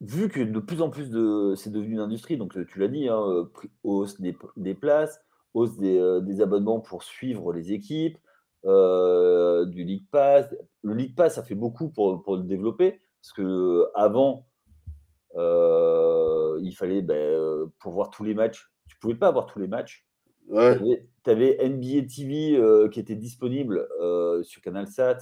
[0.00, 3.08] vu que de plus en plus de, c'est devenu une industrie, donc tu l'as dit,
[3.08, 3.50] hein,
[3.82, 5.23] hausse des, places,
[5.54, 8.18] hausse des, des, abonnements pour suivre les équipes,
[8.64, 10.54] du League Pass.
[10.82, 14.46] Le League Pass, ça fait beaucoup pour, pour le développer, parce que avant,
[15.34, 20.06] il fallait, ben, pour voir tous les matchs, tu pouvais pas avoir tous les matchs.
[20.48, 23.88] Tu avais, NBA TV qui était disponible
[24.42, 25.18] sur CanalSat,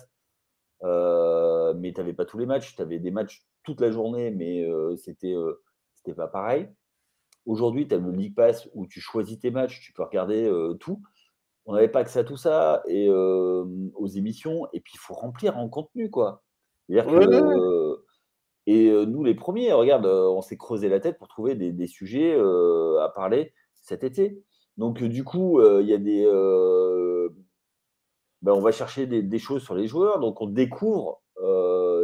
[0.82, 2.74] mais tu n'avais pas tous les matchs.
[2.74, 4.66] Tu avais des matchs toute la journée, mais
[4.96, 5.34] c'était
[5.94, 6.68] c'était pas pareil.
[7.46, 10.50] Aujourd'hui, tu as le League Pass où tu choisis tes matchs, tu peux regarder
[10.80, 11.02] tout.
[11.66, 15.58] On n'avait pas accès à tout ça et aux émissions, et puis il faut remplir
[15.58, 16.42] en contenu, quoi.
[16.88, 16.96] et
[19.06, 23.52] nous, les premiers, regarde, on s'est creusé la tête pour trouver des, sujets à parler
[23.74, 24.42] cet été.
[24.76, 26.24] Donc, du coup, il y a des.
[28.42, 31.22] Ben, on va chercher des, des, choses sur les joueurs, donc on découvre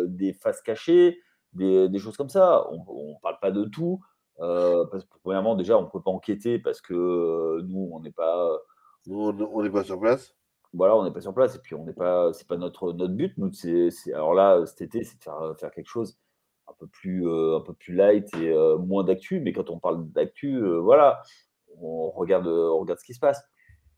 [0.06, 1.20] des faces cachées,
[1.52, 2.66] des, choses comme ça.
[2.70, 4.00] On ne parle pas de tout.
[4.40, 8.00] Euh, parce que, premièrement, déjà, on ne peut pas enquêter parce que euh, nous, on
[8.00, 8.58] n'est pas.
[9.08, 10.34] on n'est pas sur place.
[10.74, 12.32] Voilà, on n'est pas sur place et puis on n'est pas.
[12.32, 13.36] C'est pas notre, notre but.
[13.38, 16.18] Nous, c'est, alors là, cet été, c'est de faire, faire quelque chose
[16.68, 19.40] un peu plus, euh, un peu plus light et moins d'actu.
[19.40, 21.22] Mais quand on parle d'actu, voilà,
[21.80, 23.42] on regarde, on regarde ce qui se passe.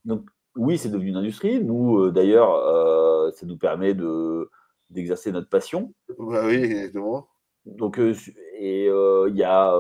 [0.05, 1.62] Donc, oui, c'est devenu une industrie.
[1.62, 4.50] Nous, d'ailleurs, ça nous permet de,
[4.88, 5.92] d'exercer notre passion.
[6.18, 7.29] Bah oui, exactement.
[7.66, 9.76] Donc, et il y a,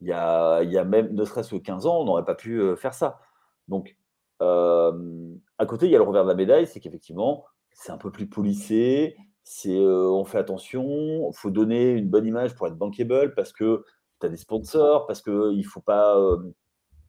[0.00, 2.76] il y, a, y a même, ne serait-ce que 15 ans, on n'aurait pas pu
[2.76, 3.20] faire ça.
[3.66, 3.96] Donc,
[4.40, 8.10] à côté, il y a le revers de la médaille, c'est qu'effectivement, c'est un peu
[8.10, 13.34] plus policé, c'est, on fait attention, il faut donner une bonne image pour être bankable
[13.34, 13.84] parce que
[14.20, 15.82] tu as des sponsors, parce qu'il faut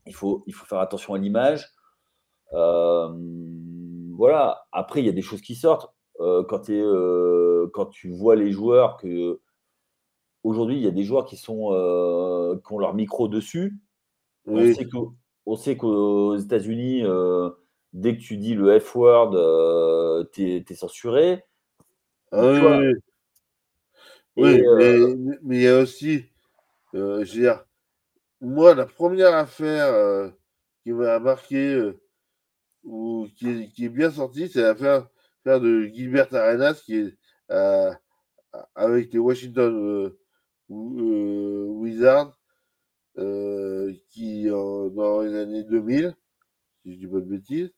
[0.05, 1.67] il, faut, il faut faire attention à l'image.
[2.51, 4.65] voilà.
[4.71, 5.93] Après, il y a des choses qui sortent.
[6.17, 6.69] quand,
[7.73, 9.39] quand tu vois les joueurs que
[10.43, 13.77] Aujourd'hui, il y a des joueurs qui, sont, euh, qui ont leur micro dessus.
[14.45, 17.49] On sait qu'aux États-Unis, euh,
[17.91, 21.43] dès que tu dis le F-word, euh, tu es, censuré.
[22.31, 22.93] Ah oui,
[24.37, 24.63] oui.
[25.43, 26.25] mais, il y a aussi,
[26.93, 27.65] je veux dire,
[28.39, 30.31] moi, la première affaire
[30.83, 31.91] qui m'a marqué
[32.83, 35.09] ou qui est, bien sortie, c'est l'affaire
[35.45, 37.17] de Gilbert Arenas qui est
[38.75, 40.13] avec les Washington
[40.71, 42.37] euh, Wizard
[43.17, 46.15] euh, qui, dans les années 2000,
[46.83, 47.73] si je dis pas de bêtises,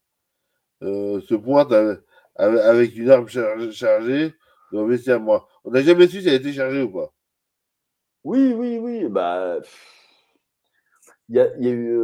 [0.84, 1.71] euh, se pointe
[2.36, 4.34] avec, une arme chargée
[4.71, 5.47] dans le moi.
[5.63, 7.13] On n'a jamais su si elle a été chargée ou pas.
[8.23, 9.08] Oui, oui, oui.
[9.10, 9.60] Bah,
[11.30, 11.95] il y a, eu,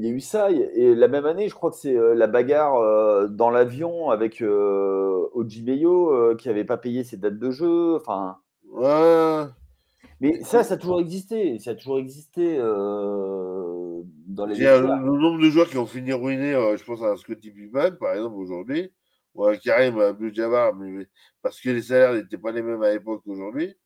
[0.00, 0.50] y a eu ça.
[0.50, 6.48] Et la même année, je crois que c'est la bagarre dans l'avion avec Ojimeyo qui
[6.48, 7.94] n'avait pas payé ses dates de jeu.
[7.94, 8.38] Enfin.
[8.70, 9.46] Ouais.
[10.24, 11.58] Mais ça, ça a toujours existé.
[11.58, 14.56] Ça a toujours existé euh, dans les.
[14.56, 17.14] Il y a le, nombre de joueurs qui ont fini ruinés, euh, je pense à
[17.18, 18.90] Scotty Pippen, par exemple, aujourd'hui,
[19.34, 21.08] ou à Karim Abdul-Jabbar, mais
[21.42, 23.76] parce que les salaires n'étaient pas les mêmes à l'époque qu'aujourd'hui.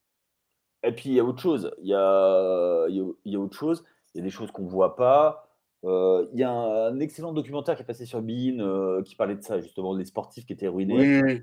[0.85, 1.73] Et puis, il y a autre chose.
[1.83, 3.83] Il y a, il y a, autre chose.
[4.15, 5.45] Il y a des choses qu'on ne voit pas.
[5.83, 9.43] Euh, il y a un, excellent documentaire qui est passé sur Bean qui parlait de
[9.43, 11.21] ça, justement, des sportifs qui étaient ruinés.
[11.21, 11.43] Oui.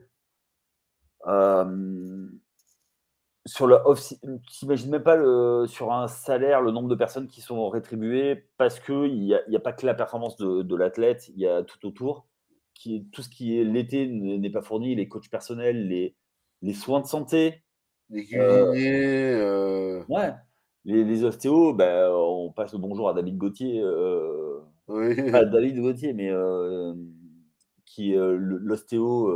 [3.45, 4.13] Euh, sur le off,
[4.49, 8.79] t'imagines même pas le, sur un salaire le nombre de personnes qui sont rétribuées parce
[8.79, 12.27] qu'il n'y a, pas que la performance de, l'athlète, il y a tout autour.
[12.73, 16.13] Qui, tout ce qui est l'été n'est pas fourni, les coachs personnels, les,
[16.61, 17.63] les soins de santé.
[18.09, 19.31] Les cuisiniers.
[19.33, 20.33] Euh, ouais.
[20.83, 23.79] Les, les ostéos, ben, on passe le bonjour à David Gauthier.
[23.81, 25.31] Euh, oui.
[25.31, 26.93] Pas David Gauthier, mais euh,
[27.85, 29.31] qui est l'ostéo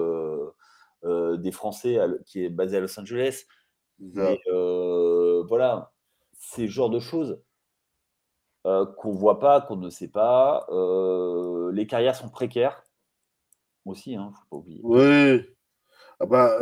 [1.03, 3.45] des Français qui est basé à Los Angeles.
[3.99, 5.91] Mais euh, voilà,
[6.33, 7.41] ces genres de choses,
[8.65, 10.65] euh, qu'on voit pas, qu'on ne sait pas.
[10.69, 12.83] Euh, les carrières sont précaires
[13.85, 14.81] aussi, hein, faut pas oublier.
[14.83, 15.45] Oui.
[16.19, 16.59] Ah bah,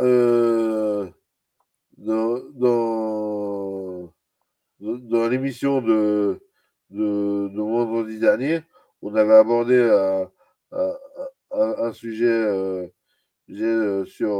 [1.96, 4.12] dans, dans,
[4.80, 6.40] dans l'émission de,
[6.90, 8.62] de, de, vendredi dernier,
[9.02, 10.30] on avait abordé un,
[10.72, 10.94] un,
[11.50, 12.26] un, sujet
[13.50, 14.30] euh, sur,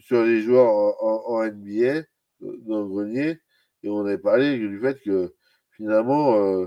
[0.00, 0.68] sur les joueurs
[1.02, 2.02] en, en NBA
[2.40, 3.40] dans le grenier
[3.84, 5.34] et on avait parlé du fait que
[5.72, 6.66] finalement, euh,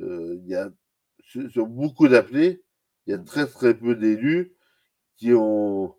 [0.00, 0.70] euh, il y a
[1.24, 2.62] sur, beaucoup d'appelés,
[3.06, 4.54] il y a très très peu d'élus
[5.16, 5.94] qui ont,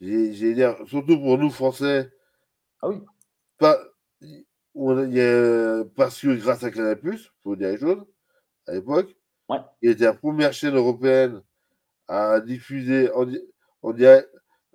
[0.00, 2.10] j'ai dire, surtout pour nous Français,
[2.80, 2.96] ah oui.
[3.58, 3.78] pas,
[4.74, 8.06] on, y a, parce que grâce à il faut dire les choses,
[8.66, 9.14] à l'époque,
[9.50, 9.58] ouais.
[9.82, 11.42] il était la première chaîne européenne
[12.08, 13.26] à diffuser, en,
[13.82, 14.26] on dirait,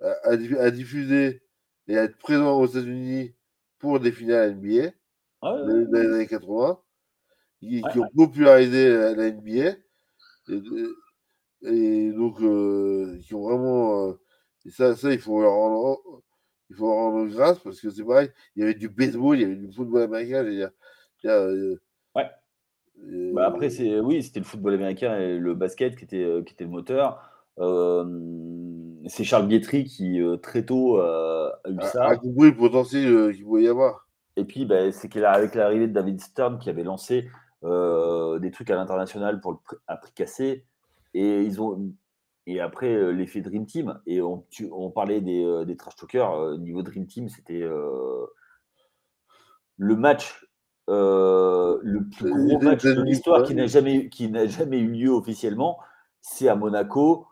[0.02, 1.42] à, à, diffuser
[1.88, 3.34] et à être présent aux États-Unis
[3.78, 4.92] pour des finales NBA
[5.42, 6.78] ah dans les années 80,
[7.60, 9.76] qui, ont popularisé la, NBA.
[11.64, 14.08] Et, donc, euh, qui ont vraiment.
[14.08, 14.12] Euh,
[14.64, 16.22] et ça, ça, il faut leur rendre,
[16.70, 18.30] il faut leur rendre grâce parce que c'est pareil.
[18.54, 20.44] Il y avait du baseball, il y avait du football américain.
[20.44, 20.70] Dire,
[21.26, 21.80] euh,
[22.14, 22.30] ouais.
[23.32, 26.64] Bah après, c'est oui, c'était le football américain et le basket qui était, qui était
[26.64, 27.20] le moteur.
[29.06, 32.06] C'est Charles Bietri qui très tôt a eu ça.
[32.06, 34.08] A compris le potentiel qu'il pouvait y avoir.
[34.36, 37.28] Et puis, bah, c'est qu'avec l'arrivée de David Stern qui avait lancé
[37.64, 40.64] euh, des trucs à l'international pour le à prix cassé,
[41.14, 41.92] et ils ont
[42.48, 46.58] et après euh, l'effet Dream Team, et on, on parlait des, euh, des trash talkers,
[46.58, 47.62] niveau Dream Team, c'était
[49.76, 50.44] le match,
[50.88, 55.78] le plus gros match de l'histoire qui n'a jamais, qui n'a jamais eu lieu officiellement,
[56.20, 57.28] c'est à Monaco,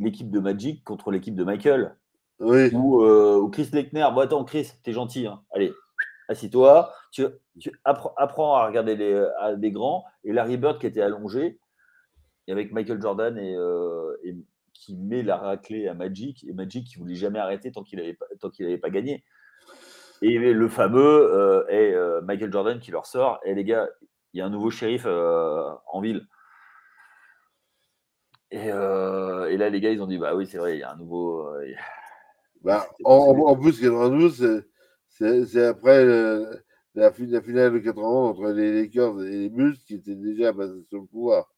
[0.00, 1.96] l'équipe de Magic contre l'équipe de Michael.
[2.40, 2.70] Oui.
[2.72, 4.08] Euh, ou, Chris Lechner.
[4.14, 5.26] Bon, attends, Chris, t'es gentil.
[5.26, 5.42] Hein.
[5.52, 5.72] Allez,
[6.28, 6.92] assis-toi.
[7.12, 7.26] Tu,
[7.58, 9.24] tu apprends, à regarder les,
[9.58, 10.04] des grands.
[10.24, 11.58] Et Larry Bird qui était allongé,
[12.46, 14.36] et avec Michael Jordan et, euh, et,
[14.72, 16.44] qui met la raclée à Magic.
[16.48, 19.22] Et Magic qui voulait jamais arrêter tant qu'il n'avait pas, tant qu'il pas gagné.
[20.22, 23.40] Et le fameux euh, est Michael Jordan qui leur sort.
[23.44, 23.88] Et les gars,
[24.32, 26.26] il y a un nouveau shérif en ville.
[28.52, 30.92] Et, et, là, les gars, ils ont dit Bah oui, c'est vrai, il y a
[30.92, 31.48] un nouveau.
[32.62, 34.64] Bah, en, en, plus, 92,
[35.08, 36.62] c'est après le,
[36.94, 40.82] la, la, finale de 91 entre les Lakers et les Bulls qui étaient déjà basés
[40.88, 41.52] sur le pouvoir.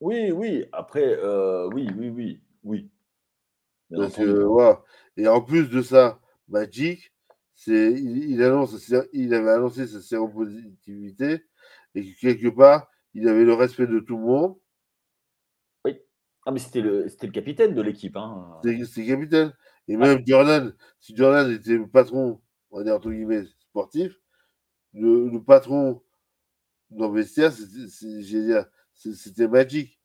[0.00, 0.64] Oui, oui.
[0.72, 2.90] Après, euh, oui, oui, oui, oui.
[3.94, 4.82] Parce que, voilà.
[5.16, 7.12] Et en plus de ça, Magic,
[7.54, 11.44] c'est, il, il, annonce, il avait annoncé sa séropositivité
[11.94, 14.56] et que quelque part, il avait le respect de tout le monde.
[16.50, 18.16] Ah, mais c'était le, le capitaine de l'équipe.
[18.16, 18.58] Hein.
[18.64, 19.52] C'était le capitaine.
[19.86, 22.40] Et même Jordan, si Jordan était le patron,
[22.72, 24.18] on va dire entre guillemets, sportif,
[24.92, 26.02] le, patron
[26.90, 30.00] dans le vestiaire, c'était magique.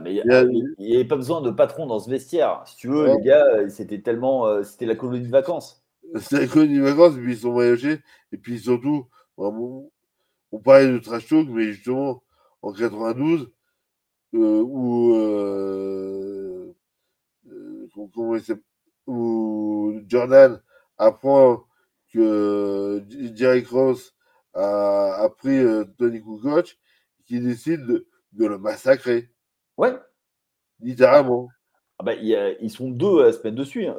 [0.00, 2.62] mais il n'y avait pas besoin de patron dans ce vestiaire.
[2.64, 4.46] Si tu veux, les gars, euh, c'était tellement.
[4.46, 5.84] Euh, c'était la colonie de vacances.
[6.16, 7.98] C'était la colonie de vacances, et puis ils sont voyagés.
[8.32, 9.90] Et puis surtout, on,
[10.64, 12.22] parlait de trash talk, mais justement,
[12.62, 13.52] en 92, euh,
[14.32, 15.14] où.
[15.14, 16.74] Euh,
[18.14, 18.64] comment il s'appelle
[19.10, 20.60] où Jordan
[20.98, 21.64] apprend
[22.12, 23.02] que
[23.34, 24.14] Jerry Cross
[24.54, 26.78] a, pris euh, Tony Kukoc,
[27.26, 28.06] qui décide de,
[28.46, 29.30] le massacrer.
[29.76, 29.94] Ouais.
[30.80, 31.48] Littéralement.
[31.98, 33.86] Ah bah, ils sont deux à se mettre dessus.
[33.86, 33.96] Hein.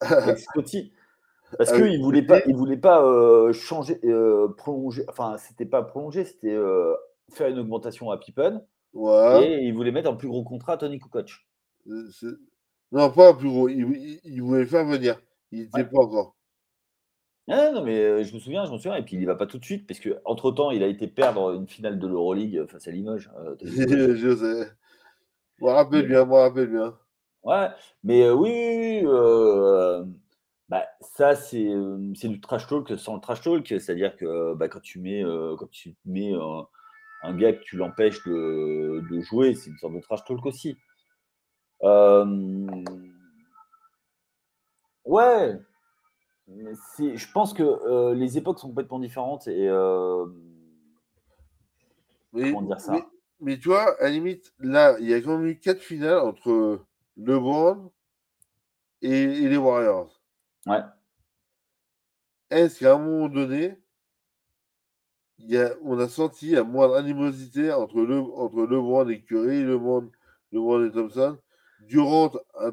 [0.00, 0.92] Ah, Scotty.
[1.56, 5.66] Parce ah qu'il ne voulait pas, il voulait pas euh, changer, euh, prolonger, enfin, c'était
[5.66, 6.56] pas prolonger, c'était
[7.30, 8.64] faire une augmentation à Pippen.
[8.94, 11.46] Et il voulait mettre un plus gros contrat à Tony Kukoc.
[12.92, 13.68] Non, pas plus gros.
[13.68, 15.20] Il, voulait faire venir.
[15.50, 16.36] Il n'était pas encore.
[17.48, 18.96] Ah, non, mais euh, je me souviens, je me souviens.
[18.96, 21.08] Et puis il n'y va pas tout de suite, parce qu'entre temps, il a été
[21.08, 23.30] perdre une finale de l'Euroleague face à Limoges.
[23.38, 24.70] Euh, je sais.
[25.58, 26.96] Je me rappelle bien, moi rappelle bien.
[27.42, 27.68] Ouais,
[28.04, 30.12] mais euh, oui, oui,
[30.68, 31.66] bah, ça, c'est
[32.28, 33.66] du trash talk sans le trash talk.
[33.66, 35.24] C'est-à-dire que bah, quand tu mets,
[35.58, 36.32] quand tu mets
[37.22, 40.76] un gars que tu l'empêches de, de, jouer, c'est une sorte de trash talk aussi.
[41.82, 42.84] Euh,
[45.04, 45.58] ouais,
[46.48, 50.26] je pense que euh, les époques sont complètement différentes et euh,
[52.32, 52.94] comment dire ça?
[53.40, 56.18] mais, tu vois, à la limite, là, il y a quand même eu quatre finales
[56.18, 56.84] entre
[57.16, 57.90] LeBron
[59.00, 60.20] et, et les Warriors.
[60.66, 60.82] Ouais.
[62.50, 63.81] Est-ce qu'à un moment donné,
[65.48, 70.10] y a, on a senti un moins d'animosité entre, le, entre LeBron et Curry, LeBron,
[70.52, 71.38] LeBron et Thompson
[71.80, 72.72] durant un,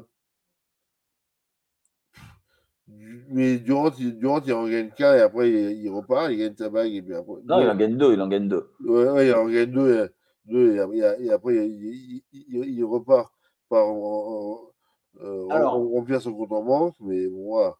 [3.30, 6.68] mais Durant, il, Durant, il en gagne qu'un et après il, repart, il gagne sa
[6.68, 7.34] bague et puis après.
[7.44, 8.70] Non, il en gagne deux, il en gagne deux.
[8.84, 10.08] Ouais, ouais il en gagne deux, et,
[10.46, 13.32] deux et, après il, il, repart
[13.68, 17.76] par euh, remplir son compte en banque, mais bon, voilà.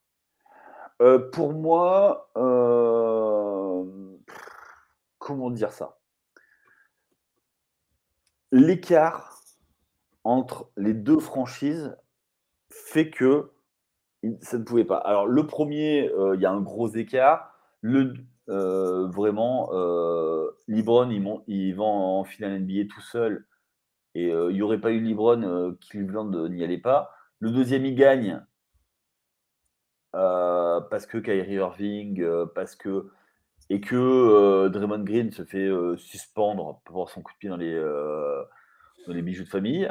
[1.02, 3.39] Euh, pour moi, euh,
[5.30, 5.98] comment dire ça?
[8.52, 9.40] L'écart
[10.24, 11.96] entre les deux franchises
[12.68, 13.52] fait que
[14.40, 14.98] ça ne pouvait pas.
[14.98, 17.54] Alors, le premier, euh, il y a un gros écart.
[17.80, 18.14] Le,
[18.46, 19.70] vraiment,
[20.68, 23.46] Libron, il, il, va en finale NBA tout seul.
[24.14, 27.12] Et il n'y aurait pas eu Libron, Cleveland n'y allait pas.
[27.38, 28.44] Le deuxième, il gagne.
[30.12, 33.10] parce que Kyrie Irving, parce que.
[33.70, 37.80] Et que Draymond Green se fait suspendre pour avoir son coup de pied dans les,
[39.06, 39.90] dans les bijoux de famille.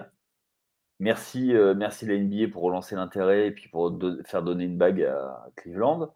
[0.99, 5.47] Merci, merci la NBA pour relancer l'intérêt et puis pour faire donner une bague à,
[5.55, 6.13] Cleveland.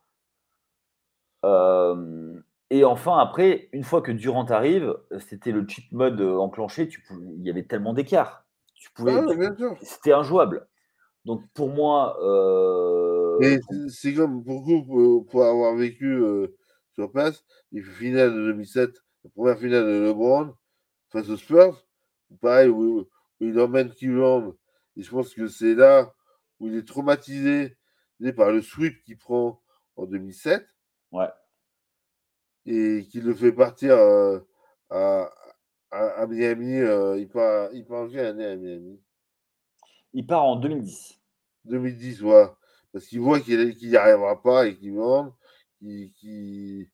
[2.70, 6.90] et enfin, après, une fois que Durant arrive, c'était le cheat mode enclenché.
[6.90, 7.02] Tu
[7.38, 8.46] il y avait tellement d'écart.
[8.76, 10.68] Tu pouvais, ah c'était injouable.
[11.24, 12.18] Donc pour moi.
[13.88, 16.22] c'est comme pour vous, pour, avoir vécu
[16.94, 18.92] sur place, les finales de 2007,
[19.24, 20.56] la première finale de LeBron
[21.10, 21.86] face aux Spurs,
[22.42, 23.08] pareil, où,
[23.40, 24.56] il emmène Cleveland
[24.96, 26.14] et je pense que c'est là
[26.60, 27.76] où il est traumatisé
[28.32, 29.62] par le sweep qu'il prend
[29.98, 30.66] en 2007.
[31.12, 31.28] Ouais.
[32.66, 34.40] Et qu'il le fait partir euh,
[34.90, 35.30] à,
[35.92, 36.80] à, Miami.
[36.80, 39.02] Euh, il, part, il part en quelle année à Miami?
[40.14, 41.20] Il part en 2010.
[41.66, 42.46] 2010, ouais.
[42.94, 45.36] Parce qu'il voit qu'il n'y arrivera pas et qu'il vend,
[45.84, 46.88] qu'il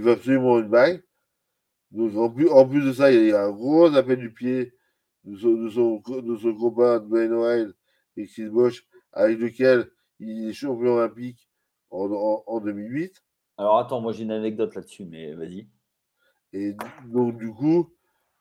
[0.00, 1.02] veut absolument une bague.
[1.90, 4.72] Donc en plus, en plus de ça, il y a un gros appel du pied
[5.24, 7.74] de son, de son, de son combat Wild
[8.16, 11.48] et Chris Bosch, avec lequel il est champion olympique
[11.90, 12.10] en,
[12.46, 13.22] en, 2008.
[13.58, 15.68] Alors attends, moi j'ai une anecdote là-dessus, mais vas-y.
[16.52, 16.74] Et
[17.06, 17.92] donc du coup,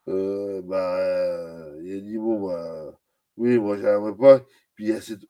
[0.08, 3.00] euh, bah, il a dit bon bah
[3.38, 4.40] oui, moi j'aimerais pas.
[4.76, 5.26] Puis il y a cette,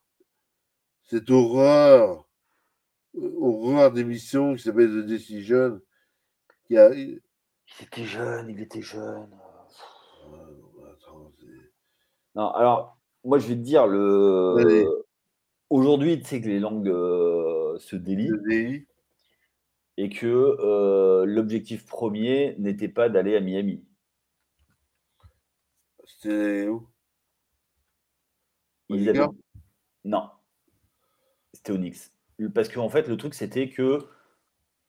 [1.03, 2.24] cette horreur,
[3.17, 5.81] horreur d'émission qui s'appelle The Decision.
[6.65, 6.93] Qui a...
[6.93, 7.21] Il
[7.81, 9.29] était jeune, il était jeune.
[12.35, 14.85] Non, alors, moi, je vais te dire, le...
[15.69, 18.85] aujourd'hui, tu sais que les langues euh, se délient.
[19.97, 23.85] Et que euh, l'objectif premier n'était pas d'aller à Miami.
[26.03, 26.89] C'était où?
[30.03, 30.29] Non.
[31.53, 32.11] C'était Onyx.
[32.53, 33.99] Parce qu'en en fait, le truc, c'était que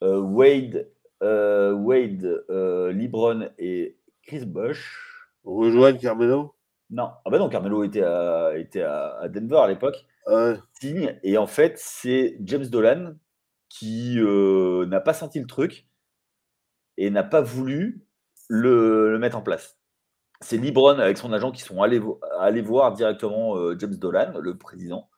[0.03, 0.91] euh, Wade,
[1.21, 2.45] Wade
[2.93, 6.55] Libron et Chris Bosch rejoignent Carmelo?
[6.91, 10.07] Non, ah bah non, Carmelo était à, était à, Denver à l'époque.
[11.23, 13.15] Et en fait, c'est James Dolan
[13.69, 15.87] qui euh, n'a pas senti le truc
[16.97, 18.07] et n'a pas voulu
[18.49, 19.79] le, mettre en place.
[20.41, 22.01] C'est Libron avec son agent qui sont allés,
[22.39, 25.09] allés voir directement euh, James Dolan, le président.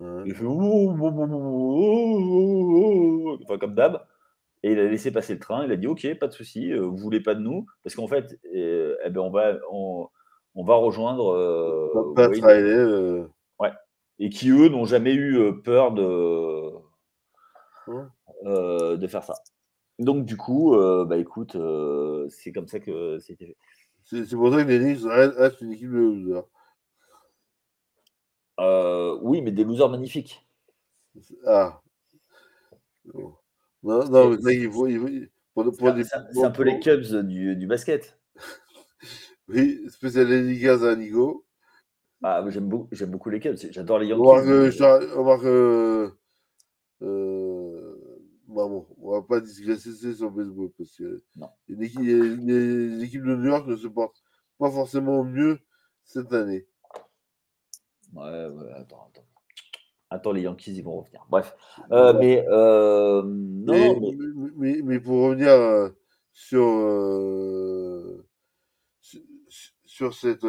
[0.00, 0.44] Il fait
[3.44, 4.04] enfin, comme d'hab.
[4.62, 5.64] Et il a laissé passer le train.
[5.64, 7.66] Il a dit Ok, pas de souci, euh, vous voulez pas de nous?
[7.84, 9.58] Parce qu'en fait, eh ben, on va.
[9.70, 10.08] On,
[10.56, 11.32] on va rejoindre.
[11.32, 12.14] Euh,
[12.48, 13.28] euh,
[13.60, 13.70] ouais.
[14.18, 16.72] Et qui, eux, n'ont jamais eu euh, peur de,
[18.46, 19.34] de faire ça.
[19.98, 20.76] Donc, du coup,
[21.06, 21.56] bah écoute,
[22.30, 23.56] c'est comme ça que c'était fait.
[24.04, 26.44] C'est pour ça que les Knicks restent une équipe de losers.
[28.58, 30.46] Oui, mais des losers magnifiques.
[31.46, 31.80] Ah.
[33.82, 34.88] Non, non, il faut.
[34.88, 38.18] c'est un peu les Cubs du, du basket.
[39.48, 41.46] Oui, spécial dédicace à Nico.
[42.20, 43.56] Ah, j'aime beaucoup, j'aime beaucoup les Cubs.
[43.70, 44.82] J'adore les Yankees.
[45.16, 46.10] On va que.
[47.02, 47.96] Euh,
[48.48, 51.48] bah bon, on va pas digresser sur baseball parce que non.
[51.68, 54.20] Les, les, équipes de New York ne se portent
[54.58, 55.60] pas forcément mieux
[56.04, 56.66] cette année.
[58.14, 59.26] Ouais, ouais, attends, attends.
[60.08, 61.26] Attends, les Yankees, ils vont revenir.
[61.28, 61.54] Bref.
[61.90, 64.16] Euh, mais, euh, non, mais...
[64.56, 65.90] Mais, mais, pour revenir euh,
[66.32, 66.64] sur
[69.84, 70.46] sur cette.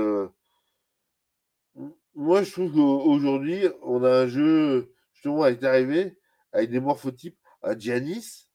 [2.16, 6.18] Moi, je trouve qu'aujourd'hui, on a un jeu, justement, est arrivé
[6.52, 8.50] avec des morphotypes à Giannis.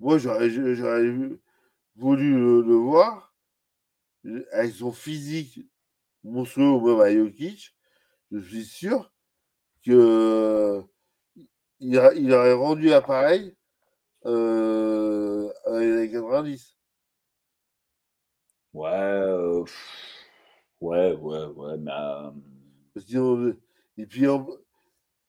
[0.00, 0.48] Moi, j'aurais
[1.96, 3.34] voulu le, voir
[4.52, 5.60] avec son physique
[6.22, 7.73] monstrueux, même à Jokic.
[8.34, 9.12] Je suis sûr
[9.84, 10.82] que
[11.78, 13.54] il, aurait rendu appareil
[14.26, 16.76] euh, avec les 90.
[18.72, 19.64] Ouais, euh,
[20.80, 21.92] ouais, ouais, ouais, mais.
[23.98, 24.22] et puis,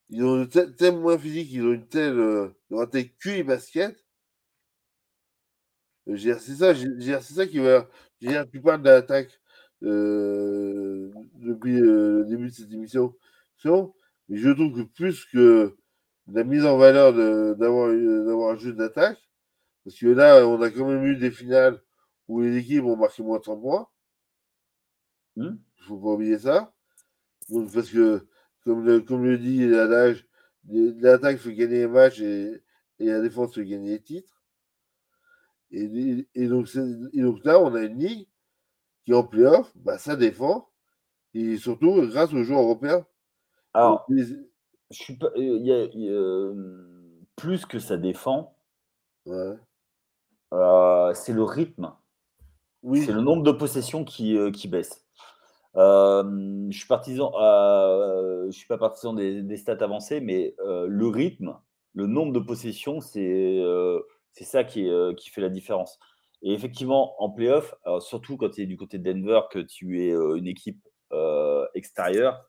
[0.09, 2.87] ils ont une telle, telle moins physique, ils ont une telle, euh, ils ont un
[2.87, 3.95] tel QI basket.
[6.07, 7.87] Euh, C'est ça, c'est ça qui va.
[8.21, 9.39] je veux dire, Tu parles de l'attaque
[9.83, 13.13] euh, depuis euh, le début de cette émission,
[14.29, 15.75] mais je trouve que plus que
[16.27, 17.13] la mise en valeur
[17.55, 19.19] d'avoir euh, d'avoir un jeu d'attaque,
[19.83, 21.81] parce que là, on a quand même eu des finales
[22.27, 23.87] où les équipes ont marqué moins de 30 points.
[25.35, 26.73] Hmm Il faut pas oublier ça.
[27.49, 28.25] Donc, parce que,
[28.63, 30.27] comme le, comme le dit l'adage,
[30.67, 32.63] l'attaque fait gagner les matchs et,
[32.99, 34.41] et la défense fait gagner les titres.
[35.71, 36.67] Et, et donc,
[37.13, 38.27] et donc là, on a une ligue
[39.05, 40.69] qui, en playoff, bah, ça défend.
[41.33, 43.05] Et surtout, grâce aux joueurs européens.
[43.73, 44.35] Alors, je
[44.91, 48.57] suis pas, euh, y a- il y a, euh, plus que ça défend,
[49.25, 49.55] ouais.
[50.53, 51.91] euh, c'est le rythme.
[52.83, 55.05] Oui, C'est le nombre de possessions qui, qui baisse.
[55.75, 60.85] Euh, je suis partisan, euh, je suis pas partisan des, des stats avancées, mais euh,
[60.87, 61.57] le rythme,
[61.95, 63.61] le nombre de possessions, c'est
[64.31, 65.99] c'est ça qui, est, qui fait la différence.
[66.45, 70.11] Et effectivement, en playoff, surtout quand tu es du côté de Denver, que tu es
[70.11, 72.47] euh, une équipe euh, extérieure,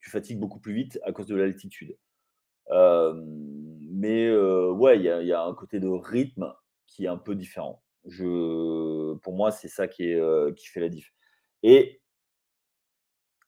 [0.00, 1.96] tu fatigues beaucoup plus vite à cause de l'altitude.
[2.68, 6.52] Mais euh, ouais, il y, y a un côté de rythme
[6.86, 7.82] qui est un peu différent.
[8.04, 11.10] Je, pour moi, c'est ça qui, est, qui fait la diff.
[11.62, 12.02] Et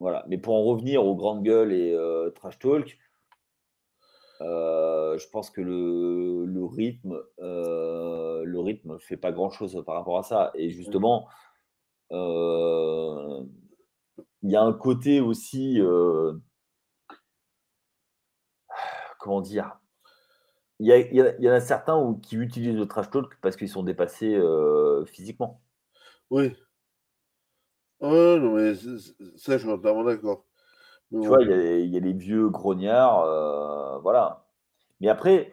[0.01, 0.25] voilà.
[0.29, 1.95] Mais pour en revenir aux grandes gueules et
[2.35, 2.99] trash talk,
[4.41, 9.97] euh, je pense que le, le rythme, euh, le rythme fait pas grand chose par
[9.97, 10.53] rapport à ça.
[10.55, 11.28] Et justement,
[12.12, 13.45] euh,
[14.43, 16.34] il y a un côté aussi, euh,
[19.18, 19.78] comment dire,
[20.80, 23.68] il y, y y en a certains où- qui utilisent le trash talk parce qu'ils
[23.68, 24.39] sont dépassés
[25.07, 25.62] physiquement.
[26.30, 26.57] oui.
[28.01, 30.48] Ouais, non, mais ça, je suis entièrement d'accord.
[31.11, 34.47] Tu vois, il y a, il y a les vieux grognards, euh, voilà.
[35.01, 35.53] Mais après,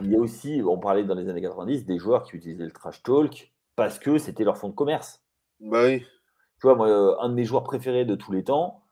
[0.00, 2.72] il y a aussi, on parlait dans les années 90, des joueurs qui utilisaient le
[2.72, 5.22] trash talk parce que c'était leur fonds de commerce.
[5.60, 6.00] Bah oui.
[6.00, 8.82] Tu vois, moi, euh, un de mes joueurs préférés de tous les temps,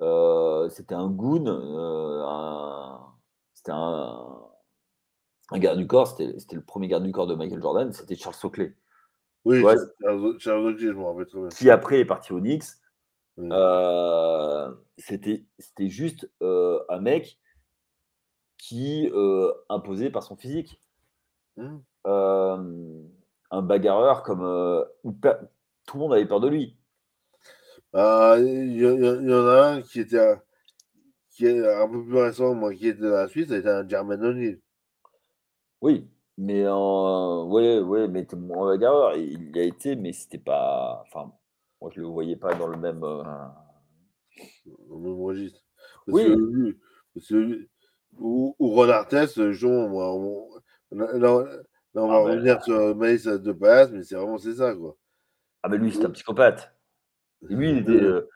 [0.00, 3.00] euh, c'était un goon, euh, un-
[3.54, 4.40] c'était un,
[5.50, 8.36] un garde du corps, c'était le premier garde du corps de Michael Jordan, c'était Charles
[8.44, 8.74] Oakley,
[9.44, 9.74] Oui, Ouais.
[10.38, 11.48] Charles Oakley, je me rappelle très bien.
[11.48, 12.64] qui après est parti au Knicks.
[13.36, 13.48] Oui.
[13.52, 17.38] Euh, c'était c'était juste euh, un mec
[18.56, 20.80] qui euh, imposait par son physique.
[22.06, 23.02] Euh,
[23.50, 26.76] un bagarreur comme euh, où tout le monde avait peur de lui.
[27.94, 30.40] Ah, il y, en- il y en a un qui était un,
[31.30, 34.24] qui est un peu plus récent, moi, qui était dans la Suisse, c'était un Jermaine
[34.24, 34.60] O'Neal.
[35.82, 36.08] Oui,
[36.38, 39.16] mais euh, ouais, ouais, mais moins bagarreur.
[39.16, 41.02] Il y a été, mais c'était pas.
[41.06, 41.32] Enfin,
[41.82, 43.02] moi je le voyais pas dans le même.
[43.02, 45.60] euh, dans le même registre.
[46.06, 46.28] Parce Oui.
[46.28, 47.58] que
[48.18, 50.48] ou, ou Ron Artest, Jean, moi, on,
[50.92, 51.32] là,
[51.94, 54.96] on va Ah, ben, revenir sur Maïs de base, mais c'est vraiment c'est ça, quoi.
[55.62, 56.72] Ah, mais lui, c'est un psychopathe.
[57.50, 57.90] Et lui, il était.
[58.00, 58.28] euh,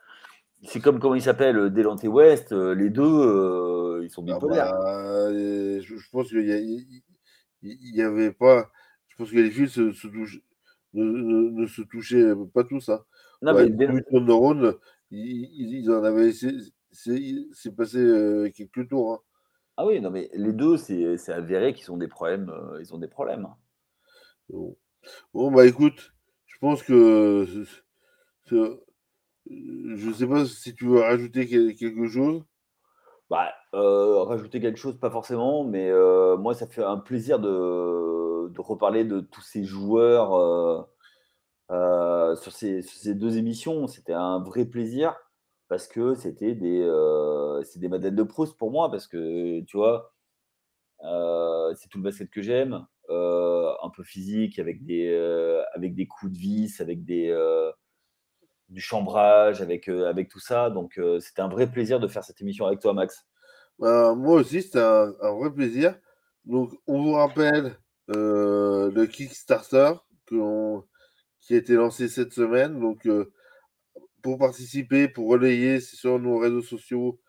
[0.65, 2.53] C'est comme comment il s'appelle, euh, Delante West.
[2.53, 4.73] euh, les deux, euh, ils sont Ah bipolaires.
[4.73, 7.03] bah, euh, je, je pense qu'il y, a- il
[7.63, 8.71] il y avait pas.
[9.09, 10.43] Je pense que les filles se, se touchent-
[10.95, 12.89] ne, ne- ne se touchaient pas tous.
[12.89, 13.05] Hein.
[13.43, 13.87] Non, Ouais, mais
[14.21, 14.75] Neuron,
[15.11, 16.33] ils, ils- en avaient.
[16.33, 19.13] C'est passé euh, quelques tours.
[19.13, 19.19] hein.
[19.77, 22.51] Ah oui, non, mais les deux, c'est avéré qu'ils ont des problèmes.
[22.51, 23.49] euh, ils ont des problèmes.
[24.49, 24.77] Bon.
[25.35, 26.15] Bon, bah écoute,
[26.47, 27.47] je pense que.
[28.47, 28.57] c'est-
[29.51, 32.43] Je sais pas si tu veux rajouter quel- quelque chose.
[33.31, 35.91] Bah, euh, rajouter quelque chose, pas forcément, mais
[36.39, 40.89] moi, ça fait un plaisir de, de reparler de tous ces joueurs
[41.71, 42.83] euh, sur, ces,
[43.15, 43.87] deux émissions.
[43.87, 45.17] C'était un vrai plaisir
[45.69, 50.13] parce que c'était des, euh, des Madeleines de Proust pour moi, parce que tu vois,
[51.05, 55.13] euh, c'est tout le basket que j'aime, euh, un peu physique, avec des,
[55.75, 57.35] avec des coups de vis, avec des,
[58.69, 60.71] du chambrage, avec, avec tout ça.
[60.71, 63.27] Donc, c'était un vrai plaisir de faire cette émission avec toi, Max.
[63.79, 65.97] Bah, moi aussi, c'était un, un vrai plaisir.
[66.45, 67.77] Donc, on vous rappelle
[68.09, 69.93] le Kickstarter
[70.27, 70.81] que
[71.47, 72.81] qui a été lancé cette semaine.
[72.81, 73.33] Donc, euh,
[74.23, 77.21] pour participer, pour relayer, c'est sur nos réseaux sociaux,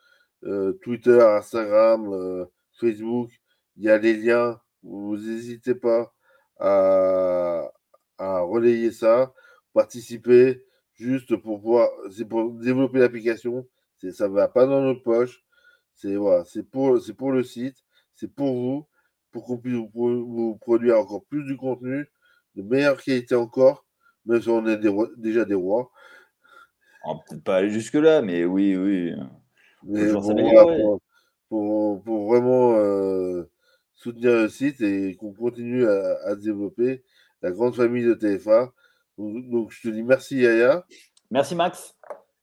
[0.43, 2.45] euh, Twitter, Instagram, euh,
[2.79, 3.29] Facebook.
[3.77, 4.59] Il y a les liens.
[4.81, 6.13] Vous n'hésitez pas
[6.59, 7.69] à,
[8.17, 9.33] relayer ça,
[9.73, 10.65] participer,
[10.95, 13.67] juste pour pouvoir, c'est pour développer l'application.
[13.97, 15.43] C'est, ça ne va pas dans notre poche.
[15.93, 17.77] C'est voilà, c'est pour, c'est pour le site,
[18.15, 18.87] c'est pour vous,
[19.31, 22.07] pour qu'on puisse vous, vous produire encore plus du contenu,
[22.55, 23.86] de meilleure qualité encore,
[24.27, 25.91] même si on est des rois- déjà des rois.
[27.05, 29.13] On va peut-être pas aller jusque-là, mais oui, oui.
[29.83, 31.01] Mais pour,
[31.49, 33.49] pour, pour vraiment euh,
[33.93, 37.03] soutenir le site et qu'on continue à, à, développer
[37.41, 38.73] la grande famille de TFA.
[39.17, 40.85] Donc, donc, je te dis merci Yaya.
[41.31, 41.95] Merci Max.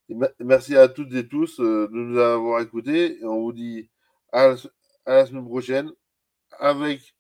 [0.09, 3.19] Et merci à toutes et tous euh, de nous avoir écoutés.
[3.21, 3.91] Et on vous dit
[4.33, 4.55] à la,
[5.07, 5.91] à la semaine prochaine
[6.59, 7.15] avec,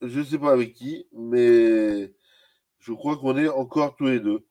[0.00, 2.12] je ne sais pas avec qui, mais
[2.82, 4.44] je crois qu'on est encore tous les deux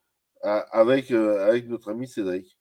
[0.43, 2.57] avec, euh, avec notre ami Cédric.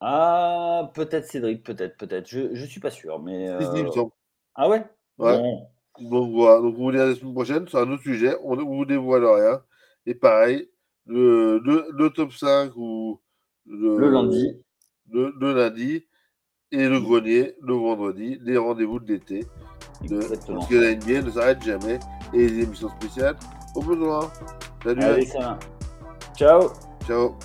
[0.00, 2.28] Ah, peut-être Cédric, peut-être, peut-être.
[2.28, 3.48] Je ne suis pas sûr, mais.
[3.48, 3.60] Euh...
[4.54, 4.84] Ah ouais?
[5.18, 5.38] Ouais.
[5.38, 5.66] Bon.
[6.00, 8.56] Donc voilà, donc on vous dit à la semaine prochaine, c'est un autre sujet, on
[8.56, 9.62] ne vous dévoile rien.
[10.06, 10.70] Et pareil,
[11.04, 13.20] le, le, le top 5 ou
[13.66, 14.62] le, le lundi.
[15.10, 16.06] Le, le, lundi
[16.72, 19.44] et le grenier le vendredi, les rendez-vous de l'été.
[20.08, 21.98] Parce que la NBA ne s'arrête jamais
[22.32, 23.36] et les émissions spéciales
[23.74, 24.30] au besoin.
[24.82, 25.02] Salut.
[25.02, 25.58] Allez, ça
[26.36, 26.72] Ciao.
[27.06, 27.36] Ciao.